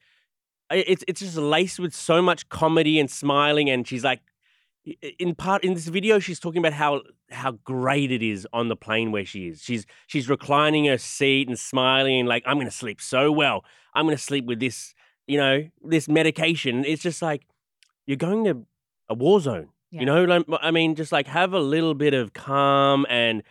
it's 0.71 1.03
it's 1.07 1.19
just 1.19 1.35
laced 1.35 1.79
with 1.79 1.93
so 1.93 2.21
much 2.21 2.47
comedy 2.49 2.99
and 2.99 3.11
smiling, 3.11 3.69
and 3.69 3.87
she's 3.87 4.03
like. 4.03 4.21
In 5.17 5.33
part 5.33 5.63
in 5.63 5.75
this 5.75 5.87
video, 5.87 6.19
she's 6.19 6.41
talking 6.41 6.59
about 6.59 6.73
how 6.73 7.03
how 7.31 7.51
great 7.63 8.11
it 8.11 8.21
is 8.21 8.45
on 8.51 8.67
the 8.67 8.75
plane 8.75 9.13
where 9.13 9.23
she 9.23 9.47
is. 9.47 9.63
She's 9.63 9.85
she's 10.07 10.27
reclining 10.27 10.87
her 10.87 10.97
seat 10.97 11.47
and 11.47 11.57
smiling 11.57 12.19
and 12.19 12.27
like 12.27 12.43
I'm 12.45 12.57
going 12.57 12.67
to 12.67 12.75
sleep 12.75 12.99
so 12.99 13.31
well. 13.31 13.63
I'm 13.95 14.05
going 14.05 14.17
to 14.17 14.21
sleep 14.21 14.43
with 14.43 14.59
this, 14.59 14.93
you 15.25 15.37
know, 15.37 15.69
this 15.85 16.09
medication. 16.09 16.83
It's 16.83 17.01
just 17.01 17.21
like 17.21 17.47
you're 18.05 18.17
going 18.17 18.43
to 18.43 18.65
a 19.07 19.13
war 19.13 19.39
zone. 19.39 19.69
Yeah. 19.93 19.99
You 20.01 20.05
know, 20.07 20.23
like, 20.25 20.45
I 20.61 20.71
mean, 20.71 20.95
just 20.95 21.11
like 21.11 21.27
have 21.27 21.53
a 21.53 21.59
little 21.59 21.93
bit 21.93 22.13
of 22.13 22.33
calm 22.33 23.05
and 23.09 23.43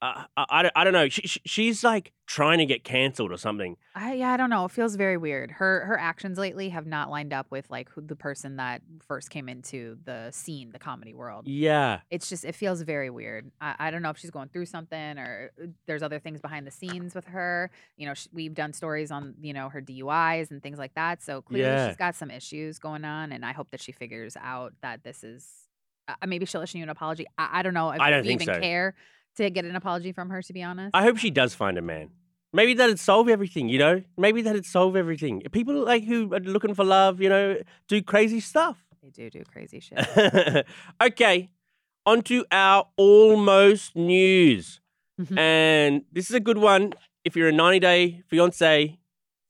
uh, 0.00 0.24
I, 0.36 0.44
I, 0.50 0.62
don't- 0.62 0.72
I 0.74 0.82
don't 0.84 0.92
know. 0.94 1.08
She, 1.08 1.22
she, 1.22 1.40
she's 1.46 1.84
like 1.84 2.12
trying 2.26 2.58
to 2.58 2.66
get 2.66 2.82
canceled 2.82 3.30
or 3.30 3.36
something. 3.36 3.76
I 3.94 4.14
yeah, 4.14 4.32
I 4.32 4.36
don't 4.36 4.50
know. 4.50 4.64
It 4.64 4.72
feels 4.72 4.96
very 4.96 5.16
weird. 5.16 5.52
Her 5.52 5.84
her 5.84 5.96
actions 5.96 6.38
lately 6.38 6.70
have 6.70 6.86
not 6.86 7.08
lined 7.08 7.32
up 7.32 7.46
with 7.50 7.70
like 7.70 7.88
who 7.90 8.00
the 8.00 8.16
person 8.16 8.56
that 8.56 8.82
first 9.06 9.30
came 9.30 9.48
into 9.48 9.98
the 10.04 10.30
scene, 10.32 10.72
the 10.72 10.80
comedy 10.80 11.14
world. 11.14 11.46
Yeah. 11.46 12.00
It's 12.10 12.28
just 12.28 12.44
it 12.44 12.56
feels 12.56 12.82
very 12.82 13.10
weird. 13.10 13.52
I, 13.60 13.76
I 13.78 13.90
don't 13.92 14.02
know 14.02 14.10
if 14.10 14.18
she's 14.18 14.30
going 14.32 14.48
through 14.48 14.66
something 14.66 15.18
or 15.18 15.52
uh, 15.62 15.66
there's 15.86 16.02
other 16.02 16.18
things 16.18 16.40
behind 16.40 16.66
the 16.66 16.72
scenes 16.72 17.14
with 17.14 17.26
her. 17.26 17.70
You 17.96 18.06
know, 18.06 18.14
sh- 18.14 18.26
we've 18.32 18.54
done 18.54 18.72
stories 18.72 19.12
on 19.12 19.34
you 19.40 19.52
know 19.52 19.68
her 19.68 19.80
DUIs 19.80 20.50
and 20.50 20.60
things 20.60 20.78
like 20.80 20.94
that. 20.94 21.22
So 21.22 21.42
clearly 21.42 21.68
Yeah. 21.70 21.86
she's 21.88 21.96
got 21.96 22.16
some 22.16 22.30
issues 22.32 22.80
going 22.80 23.04
on, 23.04 23.30
and 23.30 23.44
I 23.44 23.52
hope 23.52 23.70
that 23.70 23.80
she 23.80 23.92
figures 23.92 24.36
out 24.36 24.72
that 24.82 25.04
this 25.04 25.22
is. 25.22 25.46
Uh, 26.20 26.26
maybe 26.26 26.46
she'll 26.46 26.62
issue 26.62 26.78
you 26.78 26.84
an 26.84 26.90
apology. 26.90 27.26
I, 27.38 27.60
I 27.60 27.62
don't 27.62 27.74
know 27.74 27.90
if 27.90 28.00
I 28.00 28.10
don't 28.10 28.22
we 28.22 28.28
think 28.28 28.42
even 28.42 28.54
so. 28.54 28.60
care 28.60 28.94
to 29.36 29.50
get 29.50 29.64
an 29.64 29.76
apology 29.76 30.12
from 30.12 30.30
her. 30.30 30.42
To 30.42 30.52
be 30.52 30.62
honest, 30.62 30.90
I 30.94 31.02
hope 31.02 31.16
she 31.18 31.30
does 31.30 31.54
find 31.54 31.78
a 31.78 31.82
man. 31.82 32.10
Maybe 32.54 32.74
that'd 32.74 32.98
solve 33.00 33.30
everything, 33.30 33.70
you 33.70 33.78
know? 33.78 34.02
Maybe 34.18 34.42
that'd 34.42 34.66
solve 34.66 34.94
everything. 34.94 35.40
People 35.52 35.84
like 35.84 36.04
who 36.04 36.34
are 36.34 36.40
looking 36.40 36.74
for 36.74 36.84
love, 36.84 37.18
you 37.20 37.30
know, 37.30 37.56
do 37.88 38.02
crazy 38.02 38.40
stuff. 38.40 38.84
they 39.02 39.08
do 39.08 39.30
do 39.30 39.42
crazy 39.50 39.80
shit. 39.86 40.66
okay. 41.02 41.48
On 42.04 42.20
to 42.22 42.44
our 42.52 42.88
almost 42.96 43.96
news. 43.96 44.80
Mhm. 45.20 45.38
and 45.38 46.04
this 46.10 46.30
is 46.30 46.34
a 46.34 46.40
good 46.40 46.56
one 46.58 46.94
if 47.24 47.36
you're 47.36 47.48
a 47.48 47.52
90 47.52 47.78
Day 47.80 48.22
Fiance 48.28 48.98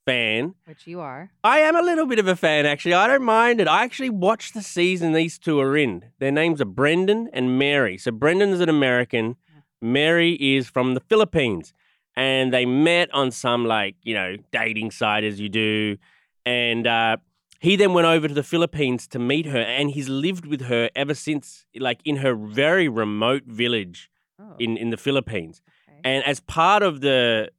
fan. 0.05 0.55
Which 0.65 0.87
you 0.87 0.99
are. 0.99 1.31
I 1.43 1.59
am 1.59 1.75
a 1.75 1.81
little 1.81 2.05
bit 2.05 2.19
of 2.19 2.27
a 2.27 2.35
fan, 2.35 2.65
actually. 2.65 2.93
I 2.93 3.07
don't 3.07 3.23
mind 3.23 3.59
it. 3.61 3.67
I 3.67 3.83
actually 3.83 4.09
watched 4.09 4.53
the 4.53 4.61
season 4.61 5.13
these 5.13 5.37
two 5.39 5.59
are 5.59 5.75
in. 5.77 6.05
Their 6.19 6.31
names 6.31 6.61
are 6.61 6.65
Brendan 6.65 7.29
and 7.33 7.57
Mary. 7.57 7.97
So 7.97 8.11
Brendan 8.11 8.49
is 8.49 8.59
an 8.59 8.69
American, 8.69 9.35
Mary 9.81 10.33
is 10.33 10.67
from 10.69 10.93
the 10.93 10.99
Philippines. 11.01 11.73
And 12.15 12.53
they 12.53 12.65
met 12.65 13.11
on 13.13 13.31
some, 13.31 13.65
like, 13.65 13.95
you 14.03 14.13
know, 14.13 14.35
dating 14.51 14.91
site 14.91 15.23
as 15.23 15.39
you 15.39 15.49
do. 15.49 15.97
And 16.45 16.85
uh, 16.85 17.17
he 17.59 17.75
then 17.75 17.93
went 17.93 18.05
over 18.05 18.27
to 18.27 18.33
the 18.33 18.43
Philippines 18.43 19.07
to 19.07 19.19
meet 19.19 19.47
her. 19.47 19.57
And 19.59 19.89
he's 19.89 20.09
lived 20.09 20.45
with 20.45 20.61
her 20.61 20.89
ever 20.95 21.15
since, 21.15 21.65
like, 21.75 22.01
in 22.05 22.17
her 22.17 22.35
very 22.35 22.87
remote 22.87 23.43
village 23.45 24.09
Oh, 24.39 24.55
in, 24.59 24.77
in 24.77 24.89
the 24.89 24.97
Philippines. 24.97 25.61
okay. 25.87 25.99
And 26.03 26.23
as 26.25 26.39
part 26.39 26.81
of 26.83 27.01
the 27.01 27.49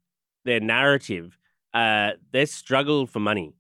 their 0.45 0.59
narrative, 0.61 1.39
uh, 1.75 2.13
they 2.33 2.47
struggle 2.47 3.07
for 3.07 3.21
money. 3.21 3.55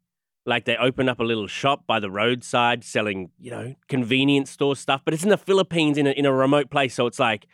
Like 0.46 0.64
they 0.64 0.76
open 0.76 1.08
up 1.08 1.20
a 1.20 1.24
little 1.24 1.46
shop 1.46 1.86
by 1.86 2.00
the 2.00 2.10
roadside 2.10 2.84
selling, 2.84 3.30
you 3.38 3.50
know, 3.50 3.74
convenience 3.88 4.50
store 4.50 4.76
stuff, 4.76 5.02
but 5.04 5.12
it's 5.12 5.22
in 5.22 5.30
the 5.30 5.38
Philippines 5.38 5.98
in 5.98 6.06
a, 6.06 6.10
in 6.10 6.24
a 6.26 6.32
remote 6.32 6.70
place. 6.70 6.94
So 6.94 7.06
it's 7.06 7.18
like, 7.18 7.46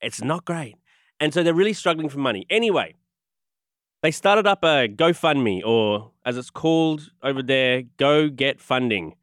it's 0.00 0.22
not 0.22 0.44
great. 0.44 0.76
And 1.18 1.34
so 1.34 1.42
they're 1.42 1.54
really 1.54 1.72
struggling 1.72 2.08
for 2.08 2.18
money. 2.18 2.46
Anyway, 2.48 2.94
they 4.02 4.10
started 4.10 4.46
up 4.46 4.62
a 4.62 4.88
GoFundMe, 4.88 5.64
or 5.64 6.12
as 6.24 6.36
it's 6.36 6.50
called 6.50 7.10
over 7.22 7.42
there, 7.42 7.82
Go 7.96 8.28
Get 8.28 8.60
Funding. 8.60 9.16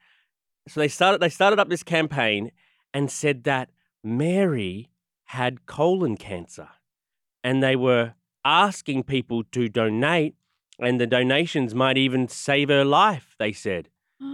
So 0.67 0.79
they 0.79 0.87
started 0.87 1.21
they 1.21 1.29
started 1.29 1.59
up 1.59 1.69
this 1.69 1.83
campaign 1.83 2.51
and 2.93 3.11
said 3.11 3.43
that 3.43 3.69
Mary 4.03 4.89
had 5.25 5.65
colon 5.65 6.17
cancer 6.17 6.69
and 7.43 7.61
they 7.61 7.75
were 7.75 8.13
asking 8.45 9.03
people 9.03 9.43
to 9.51 9.67
donate 9.67 10.35
and 10.83 10.99
the 10.99 11.07
donations 11.07 11.73
might 11.73 11.97
even 11.97 12.27
save 12.27 12.69
her 12.69 12.85
life 12.85 13.35
they 13.39 13.51
said. 13.51 13.89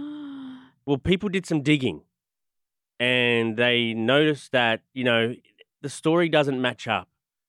Well 0.86 0.98
people 0.98 1.28
did 1.28 1.46
some 1.46 1.62
digging 1.62 2.02
and 2.98 3.56
they 3.56 3.94
noticed 3.94 4.50
that 4.52 4.82
you 4.92 5.04
know 5.04 5.34
the 5.82 5.88
story 5.88 6.28
doesn't 6.28 6.60
match 6.60 6.88
up 6.88 7.08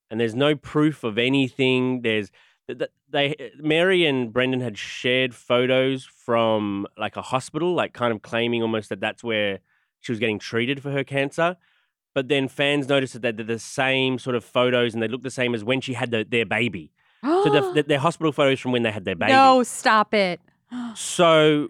and 0.09 0.19
there's 0.19 0.35
no 0.35 0.55
proof 0.55 1.03
of 1.03 1.17
anything. 1.17 2.01
There's 2.01 2.31
th- 2.67 2.79
th- 2.79 2.91
they 3.09 3.51
mary 3.57 4.05
and 4.05 4.31
brendan 4.31 4.61
had 4.61 4.77
shared 4.77 5.33
photos 5.33 6.05
from 6.05 6.85
like 6.97 7.17
a 7.17 7.21
hospital 7.21 7.73
like 7.73 7.93
kind 7.93 8.13
of 8.13 8.21
claiming 8.21 8.61
almost 8.61 8.89
that 8.89 8.99
that's 8.99 9.23
where 9.23 9.59
she 9.99 10.11
was 10.11 10.19
getting 10.19 10.39
treated 10.39 10.81
for 10.83 10.91
her 10.91 11.03
cancer. 11.03 11.57
But 12.13 12.27
then 12.27 12.47
fans 12.47 12.89
noticed 12.89 13.21
that 13.21 13.37
they're 13.37 13.45
the 13.45 13.57
same 13.59 14.19
sort 14.19 14.35
of 14.35 14.43
photos 14.43 14.93
and 14.93 15.01
they 15.01 15.07
look 15.07 15.23
the 15.23 15.31
same 15.31 15.55
as 15.55 15.63
when 15.63 15.79
she 15.79 15.93
had 15.93 16.11
the, 16.11 16.25
their 16.29 16.45
baby 16.45 16.91
so 17.23 17.43
the, 17.49 17.71
the, 17.75 17.83
their 17.83 17.99
hospital 17.99 18.31
photos 18.31 18.59
from 18.59 18.71
when 18.71 18.83
they 18.83 18.91
had 18.91 19.05
their 19.05 19.15
baby 19.15 19.31
No, 19.31 19.63
stop 19.63 20.13
it. 20.13 20.39
so 20.95 21.69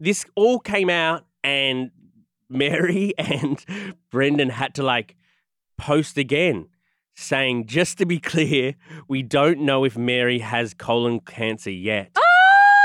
this 0.00 0.24
all 0.34 0.58
came 0.58 0.90
out, 0.90 1.24
and 1.44 1.90
Mary 2.48 3.14
and 3.18 3.64
Brendan 4.10 4.50
had 4.50 4.74
to 4.76 4.82
like 4.82 5.16
post 5.78 6.18
again 6.18 6.68
saying, 7.14 7.66
just 7.66 7.98
to 7.98 8.06
be 8.06 8.18
clear, 8.18 8.74
we 9.08 9.22
don't 9.22 9.60
know 9.60 9.84
if 9.84 9.96
Mary 9.96 10.38
has 10.38 10.74
colon 10.74 11.20
cancer 11.20 11.70
yet. 11.70 12.10
Ah! 12.16 12.22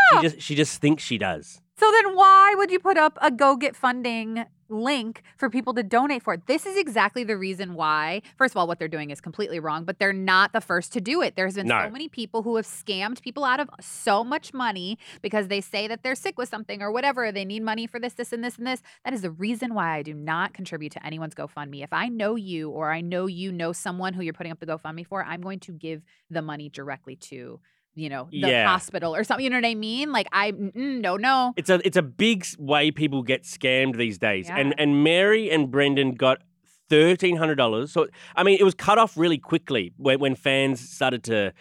She 0.10 0.28
just 0.28 0.42
she 0.42 0.56
just 0.56 0.82
thinks 0.82 1.04
she 1.04 1.18
does. 1.18 1.62
So 1.80 1.92
then 1.92 2.16
why 2.16 2.56
would 2.58 2.72
you 2.72 2.80
put 2.80 2.98
up 2.98 3.18
a 3.22 3.30
go 3.30 3.56
get 3.56 3.76
funding 3.76 4.46
link 4.70 5.22
for 5.38 5.50
people 5.50 5.74
to 5.76 5.84
donate 5.84 6.24
for. 6.24 6.34
it? 6.34 6.48
This 6.48 6.66
is 6.66 6.76
exactly 6.76 7.24
the 7.24 7.38
reason 7.38 7.76
why, 7.76 8.22
first 8.36 8.54
of 8.54 8.58
all, 8.58 8.68
what 8.68 8.80
they're 8.80 8.88
doing 8.88 9.12
is 9.12 9.22
completely 9.22 9.60
wrong, 9.60 9.86
but 9.86 10.00
they're 10.00 10.12
not 10.12 10.54
the 10.54 10.60
first 10.60 10.92
to 10.94 11.02
do 11.02 11.22
it. 11.22 11.36
There's 11.36 11.56
been 11.56 11.68
No. 11.68 11.86
so 11.86 11.90
many 11.90 12.10
people 12.10 12.44
who 12.44 12.56
have 12.56 12.66
scammed 12.66 13.22
people 13.22 13.44
out 13.46 13.60
of 13.60 13.70
so 13.80 14.24
much 14.24 14.54
money 14.54 14.98
because 15.22 15.48
they 15.48 15.62
say 15.62 15.88
that 15.88 16.04
they're 16.04 16.16
sick 16.16 16.38
with 16.38 16.50
something 16.50 16.82
or 16.82 16.92
whatever. 16.92 17.32
They 17.32 17.46
need 17.46 17.64
money 17.64 17.88
for 17.88 18.00
this, 18.00 18.14
this, 18.14 18.34
and 18.34 18.44
this, 18.44 18.58
and 18.58 18.68
this. 18.68 18.82
That 19.06 19.14
is 19.14 19.22
the 19.22 19.32
reason 19.32 19.74
why 19.74 19.96
I 19.96 20.02
do 20.02 20.14
not 20.14 20.54
contribute 20.54 20.92
to 20.94 21.06
anyone's 21.06 21.36
GoFundMe. 21.36 21.84
If 21.84 21.94
I 21.94 22.10
know 22.10 22.36
you 22.36 22.70
or 22.72 22.92
I 22.92 23.02
know 23.02 23.28
you 23.28 23.52
know 23.52 23.72
someone 23.72 24.14
who 24.14 24.22
you're 24.22 24.34
putting 24.34 24.52
up 24.52 24.60
the 24.60 24.66
GoFundMe 24.66 25.06
for, 25.06 25.24
I'm 25.24 25.42
going 25.42 25.60
to 25.62 25.72
give 25.72 26.04
the 26.30 26.42
money 26.42 26.70
directly 26.70 27.16
to. 27.16 27.60
You 27.98 28.10
know, 28.10 28.28
the 28.32 28.38
Yeah. 28.38 28.68
hospital 28.68 29.16
or 29.16 29.24
something. 29.24 29.44
You 29.44 29.50
know 29.50 29.58
what 29.58 29.66
I 29.66 29.74
mean? 29.74 30.12
Like, 30.12 30.28
I, 30.32 30.52
no, 30.52 31.18
no. 31.18 31.54
It's 31.58 31.70
a 31.72 31.82
it's 31.84 31.98
a 31.98 32.04
big 32.04 32.46
way 32.60 32.92
people 32.92 33.24
get 33.24 33.42
scammed 33.42 33.98
these 33.98 34.20
days. 34.20 34.50
And 34.52 34.70
Yeah. 34.70 34.76
and 34.84 35.04
Mary 35.04 35.50
and 35.50 35.72
Brendan 35.72 36.12
got 36.14 36.44
thirteen 36.90 37.38
hundred 37.38 37.56
dollars. 37.56 37.92
So 37.92 38.08
I 38.36 38.44
mean, 38.44 38.58
it 38.60 38.64
was 38.64 38.76
cut 38.76 39.00
off 39.00 39.18
really 39.18 39.40
quickly 39.40 39.94
when 39.98 40.20
when 40.20 40.36
fans 40.36 40.80
started 40.88 41.24
to 41.24 41.54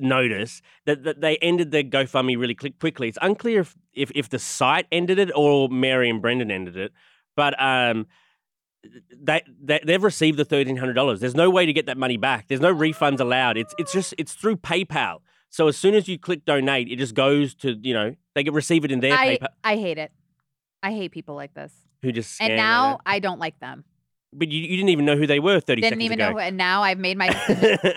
notice 0.00 0.60
that, 0.86 1.04
that 1.04 1.20
they 1.20 1.36
ended 1.36 1.70
their 1.70 1.84
GoFundMe 1.84 2.36
really 2.36 2.54
quick, 2.56 2.80
quickly. 2.80 3.06
It's 3.06 3.18
unclear 3.22 3.60
if, 3.60 3.76
if 3.94 4.10
if 4.14 4.28
the 4.28 4.40
site 4.40 4.86
ended 4.90 5.20
it 5.20 5.30
or 5.36 5.68
Mary 5.68 6.10
and 6.10 6.20
Brendan 6.20 6.50
ended 6.50 6.76
it, 6.76 6.92
but 7.36 7.54
um. 7.62 8.06
They, 9.20 9.42
they 9.60 9.80
they've 9.84 10.02
received 10.04 10.38
the 10.38 10.44
thirteen 10.44 10.76
hundred 10.76 10.92
dollars. 10.92 11.18
There's 11.18 11.34
no 11.34 11.50
way 11.50 11.66
to 11.66 11.72
get 11.72 11.86
that 11.86 11.98
money 11.98 12.16
back. 12.16 12.46
There's 12.46 12.60
no 12.60 12.72
refunds 12.72 13.18
allowed. 13.18 13.56
It's 13.56 13.74
it's 13.78 13.92
just 13.92 14.14
it's 14.16 14.34
through 14.34 14.58
PayPal. 14.58 15.22
So 15.56 15.68
as 15.68 15.76
soon 15.78 15.94
as 15.94 16.06
you 16.06 16.18
click 16.18 16.44
donate, 16.44 16.88
it 16.92 16.96
just 16.96 17.14
goes 17.14 17.54
to 17.62 17.78
you 17.80 17.94
know 17.94 18.14
they 18.34 18.42
get 18.42 18.52
receive 18.52 18.84
it 18.84 18.92
in 18.92 19.00
their 19.00 19.14
I, 19.14 19.38
PayPal. 19.38 19.46
I 19.64 19.76
hate 19.76 19.96
it. 19.96 20.12
I 20.82 20.92
hate 20.92 21.12
people 21.12 21.34
like 21.34 21.54
this. 21.54 21.72
Who 22.02 22.12
just 22.12 22.38
And 22.42 22.56
now 22.56 22.92
like 22.92 23.00
I 23.06 23.18
don't 23.20 23.40
like 23.40 23.58
them. 23.58 23.84
but 24.34 24.48
you, 24.48 24.60
you 24.60 24.76
didn't 24.76 24.90
even 24.90 25.06
know 25.06 25.16
who 25.16 25.26
they 25.26 25.40
were 25.40 25.58
thirty 25.60 25.80
Didn't 25.80 25.92
seconds 26.00 26.04
even 26.04 26.20
ago. 26.20 26.28
know. 26.28 26.32
Who, 26.34 26.38
and 26.40 26.58
now 26.58 26.82
I've 26.82 26.98
made 26.98 27.16
my 27.16 27.28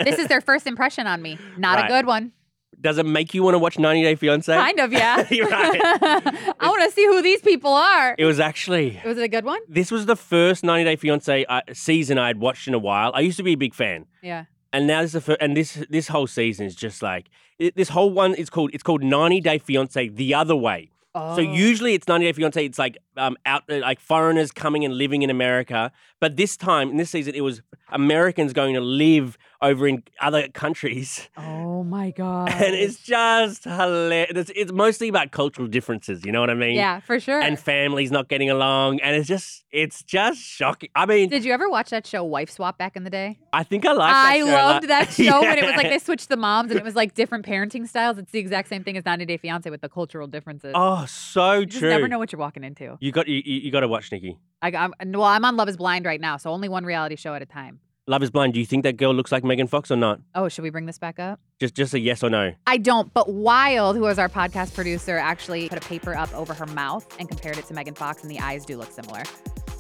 this 0.06 0.18
is 0.20 0.28
their 0.28 0.40
first 0.40 0.68
impression 0.68 1.06
on 1.06 1.22
me. 1.22 1.38
Not 1.58 1.76
Right. 1.76 1.86
a 1.86 1.88
good 1.90 2.06
one. 2.06 2.32
Does 2.80 2.98
it 2.98 3.06
make 3.06 3.34
you 3.34 3.44
want 3.44 3.56
to 3.56 3.60
watch 3.60 3.78
90 3.78 4.04
Day 4.04 4.16
Fiance? 4.16 4.54
Kind 4.56 4.80
of, 4.80 4.94
yeah. 4.94 5.18
I 5.30 6.68
want 6.70 6.82
to 6.84 6.92
see 6.92 7.06
who 7.08 7.22
these 7.22 7.42
people 7.42 7.74
are. 7.74 8.16
It 8.18 8.24
was 8.24 8.40
actually 8.40 9.02
Was 9.04 9.18
it 9.18 9.24
a 9.24 9.28
good 9.28 9.44
one? 9.44 9.60
this 9.68 9.92
was 9.92 10.06
the 10.06 10.16
first 10.16 10.64
90 10.64 10.86
Day 10.86 10.96
Fiance 10.96 11.44
uh, 11.44 11.60
season 11.74 12.18
I 12.18 12.28
had 12.28 12.38
watched 12.40 12.70
in 12.70 12.74
a 12.74 12.80
while. 12.80 13.12
I 13.14 13.20
used 13.20 13.36
to 13.36 13.44
be 13.44 13.52
a 13.52 13.58
big 13.58 13.74
fan. 13.74 14.06
Yeah. 14.22 14.46
And 14.72 14.88
now 14.88 15.02
this 15.02 15.10
is 15.10 15.14
the 15.14 15.22
fir- 15.22 15.38
and 15.40 15.58
this 15.58 15.84
this 15.90 16.08
whole 16.08 16.28
season 16.28 16.66
is 16.66 16.76
just 16.76 17.02
like 17.02 17.30
it, 17.58 17.76
this 17.76 17.90
whole 17.90 18.12
one 18.12 18.36
is 18.36 18.50
called 18.50 18.72
it's 18.74 18.84
called 18.84 19.04
90 19.04 19.42
Day 19.42 19.58
Fiance 19.58 20.10
the 20.10 20.34
other 20.34 20.56
way. 20.56 20.90
Oh. 21.16 21.36
So 21.36 21.42
usually 21.42 21.96
it's 21.96 22.08
90 22.08 22.26
Day 22.26 22.34
Fiance. 22.34 22.66
It's 22.66 22.80
like 22.80 22.98
um 23.20 23.38
out 23.46 23.64
uh, 23.70 23.78
like 23.80 24.00
foreigners 24.00 24.52
coming 24.52 24.84
and 24.86 24.98
living 24.98 25.22
in 25.22 25.30
America, 25.30 25.92
but 26.20 26.38
this 26.38 26.58
time 26.58 26.90
in 26.92 26.98
this 26.98 27.10
season 27.12 27.36
it 27.36 27.42
was 27.42 27.62
Americans 27.92 28.54
going 28.54 28.74
to 28.76 28.82
live 28.82 29.38
over 29.62 29.88
in 29.88 30.04
other 30.22 30.48
countries, 30.48 31.28
Oh 31.38 31.84
my 31.84 32.12
god. 32.12 32.50
and 32.54 32.76
it's 32.76 33.00
just 33.02 33.66
hilarious. 33.66 34.32
It's, 34.36 34.52
it's 34.56 34.72
mostly 34.72 35.10
about 35.10 35.32
cultural 35.32 35.68
differences. 35.68 36.26
You 36.26 36.32
know 36.32 36.40
what 36.40 36.50
I 36.50 36.54
mean? 36.54 36.76
yeah, 36.76 37.00
for 37.02 37.20
sure. 37.20 37.42
And 37.42 37.60
families 37.60 38.12
not 38.12 38.30
getting 38.30 38.50
along, 38.50 39.02
and 39.02 39.16
it's 39.16 39.28
just 39.28 39.66
it's 39.72 40.04
just 40.04 40.40
shocking. 40.40 40.90
I 40.96 41.06
mean, 41.06 41.30
Did 41.30 41.44
you 41.44 41.54
ever 41.54 41.70
watch 41.70 41.90
that 41.90 42.08
show 42.08 42.24
Wife 42.24 42.50
Swap 42.50 42.78
back 42.78 42.96
in 42.96 43.04
the 43.04 43.10
day? 43.10 43.38
I 43.52 43.64
think 43.64 43.86
I 43.86 43.92
like. 43.94 44.14
That 44.14 44.34
I 44.34 44.42
loved 44.44 44.88
that 44.88 45.10
show 45.12 45.42
when 45.42 45.58
it 45.58 45.66
was 45.66 45.76
like 45.76 45.90
they 45.90 46.00
switched 46.00 46.30
the 46.30 46.38
moms 46.38 46.72
and 46.72 46.80
it 46.80 46.84
was 46.84 46.96
like 46.96 47.14
different 47.14 47.46
parenting 47.46 47.88
styles. 47.88 48.18
It's 48.18 48.32
the 48.32 48.40
exact 48.40 48.70
same 48.70 48.84
thing 48.84 48.98
as 48.98 49.06
90 49.06 49.26
Day 49.26 49.38
Fiance 49.38 49.70
with 49.70 49.82
the 49.82 49.90
cultural 49.90 50.28
differences. 50.28 50.72
Oh, 50.76 51.06
so 51.06 51.54
you 51.60 51.66
true. 51.66 51.90
never 51.90 52.08
know 52.08 52.20
what 52.20 52.32
you're 52.32 52.40
walking 52.40 52.64
into. 52.64 52.98
You 53.00 53.09
got 53.12 53.28
you, 53.28 53.42
you 53.46 53.62
you 53.62 53.72
got 53.72 53.82
to 53.82 53.88
watch 53.88 54.12
Nikki. 54.12 54.38
I, 54.62 54.72
I'm, 54.72 54.94
well, 55.06 55.24
I'm 55.24 55.46
on 55.46 55.56
Love 55.56 55.70
Is 55.70 55.78
Blind 55.78 56.06
right 56.06 56.20
now, 56.20 56.38
so 56.38 56.50
only 56.52 56.68
one 56.68 56.84
reality 56.86 57.16
show 57.16 57.34
at 57.34 57.42
a 57.42 57.46
time. 57.46 57.80
Love 58.08 58.24
is 58.24 58.32
Blind. 58.32 58.56
Do 58.56 58.60
you 58.60 58.66
think 58.66 58.84
that 58.84 58.98
girl 58.98 59.14
looks 59.14 59.32
like 59.32 59.44
Megan 59.44 59.68
Fox 59.68 59.92
or 59.92 59.96
not? 59.96 60.20
Oh, 60.34 60.50
should 60.50 60.64
we 60.64 60.72
bring 60.72 60.88
this 60.88 60.98
back 60.98 61.20
up? 61.20 61.40
Just 61.60 61.76
just 61.76 61.94
a 61.94 62.00
yes 62.00 62.24
or 62.24 62.30
no. 62.30 62.54
I 62.66 62.78
don't, 62.78 63.14
but 63.14 63.32
Wild, 63.32 63.96
who 63.96 64.02
was 64.02 64.18
our 64.18 64.30
podcast 64.30 64.74
producer, 64.74 65.18
actually 65.18 65.70
put 65.70 65.78
a 65.78 65.88
paper 65.88 66.16
up 66.16 66.34
over 66.34 66.54
her 66.54 66.66
mouth 66.66 67.06
and 67.20 67.30
compared 67.30 67.58
it 67.60 67.66
to 67.68 67.74
Megan 67.74 67.94
Fox, 67.94 68.24
and 68.24 68.32
the 68.32 68.40
eyes 68.40 68.66
do 68.66 68.78
look 68.78 68.92
similar. 68.92 69.24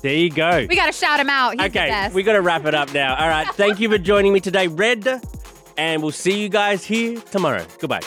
There 0.01 0.13
you 0.13 0.29
go. 0.29 0.65
We 0.69 0.75
got 0.75 0.85
to 0.85 0.91
shout 0.91 1.19
him 1.19 1.29
out. 1.29 1.51
He's 1.51 1.59
the 1.59 1.79
okay, 1.79 1.89
best. 1.89 2.15
we 2.15 2.23
got 2.23 2.33
to 2.33 2.41
wrap 2.41 2.65
it 2.65 2.75
up 2.75 2.93
now. 2.93 3.15
All 3.15 3.27
right. 3.27 3.47
Thank 3.55 3.79
you 3.79 3.89
for 3.89 3.97
joining 3.97 4.31
me 4.31 4.39
today, 4.39 4.67
Red, 4.67 5.21
and 5.77 6.01
we'll 6.01 6.11
see 6.11 6.39
you 6.39 6.49
guys 6.49 6.85
here 6.85 7.19
tomorrow. 7.19 7.65
Goodbye. 7.79 8.01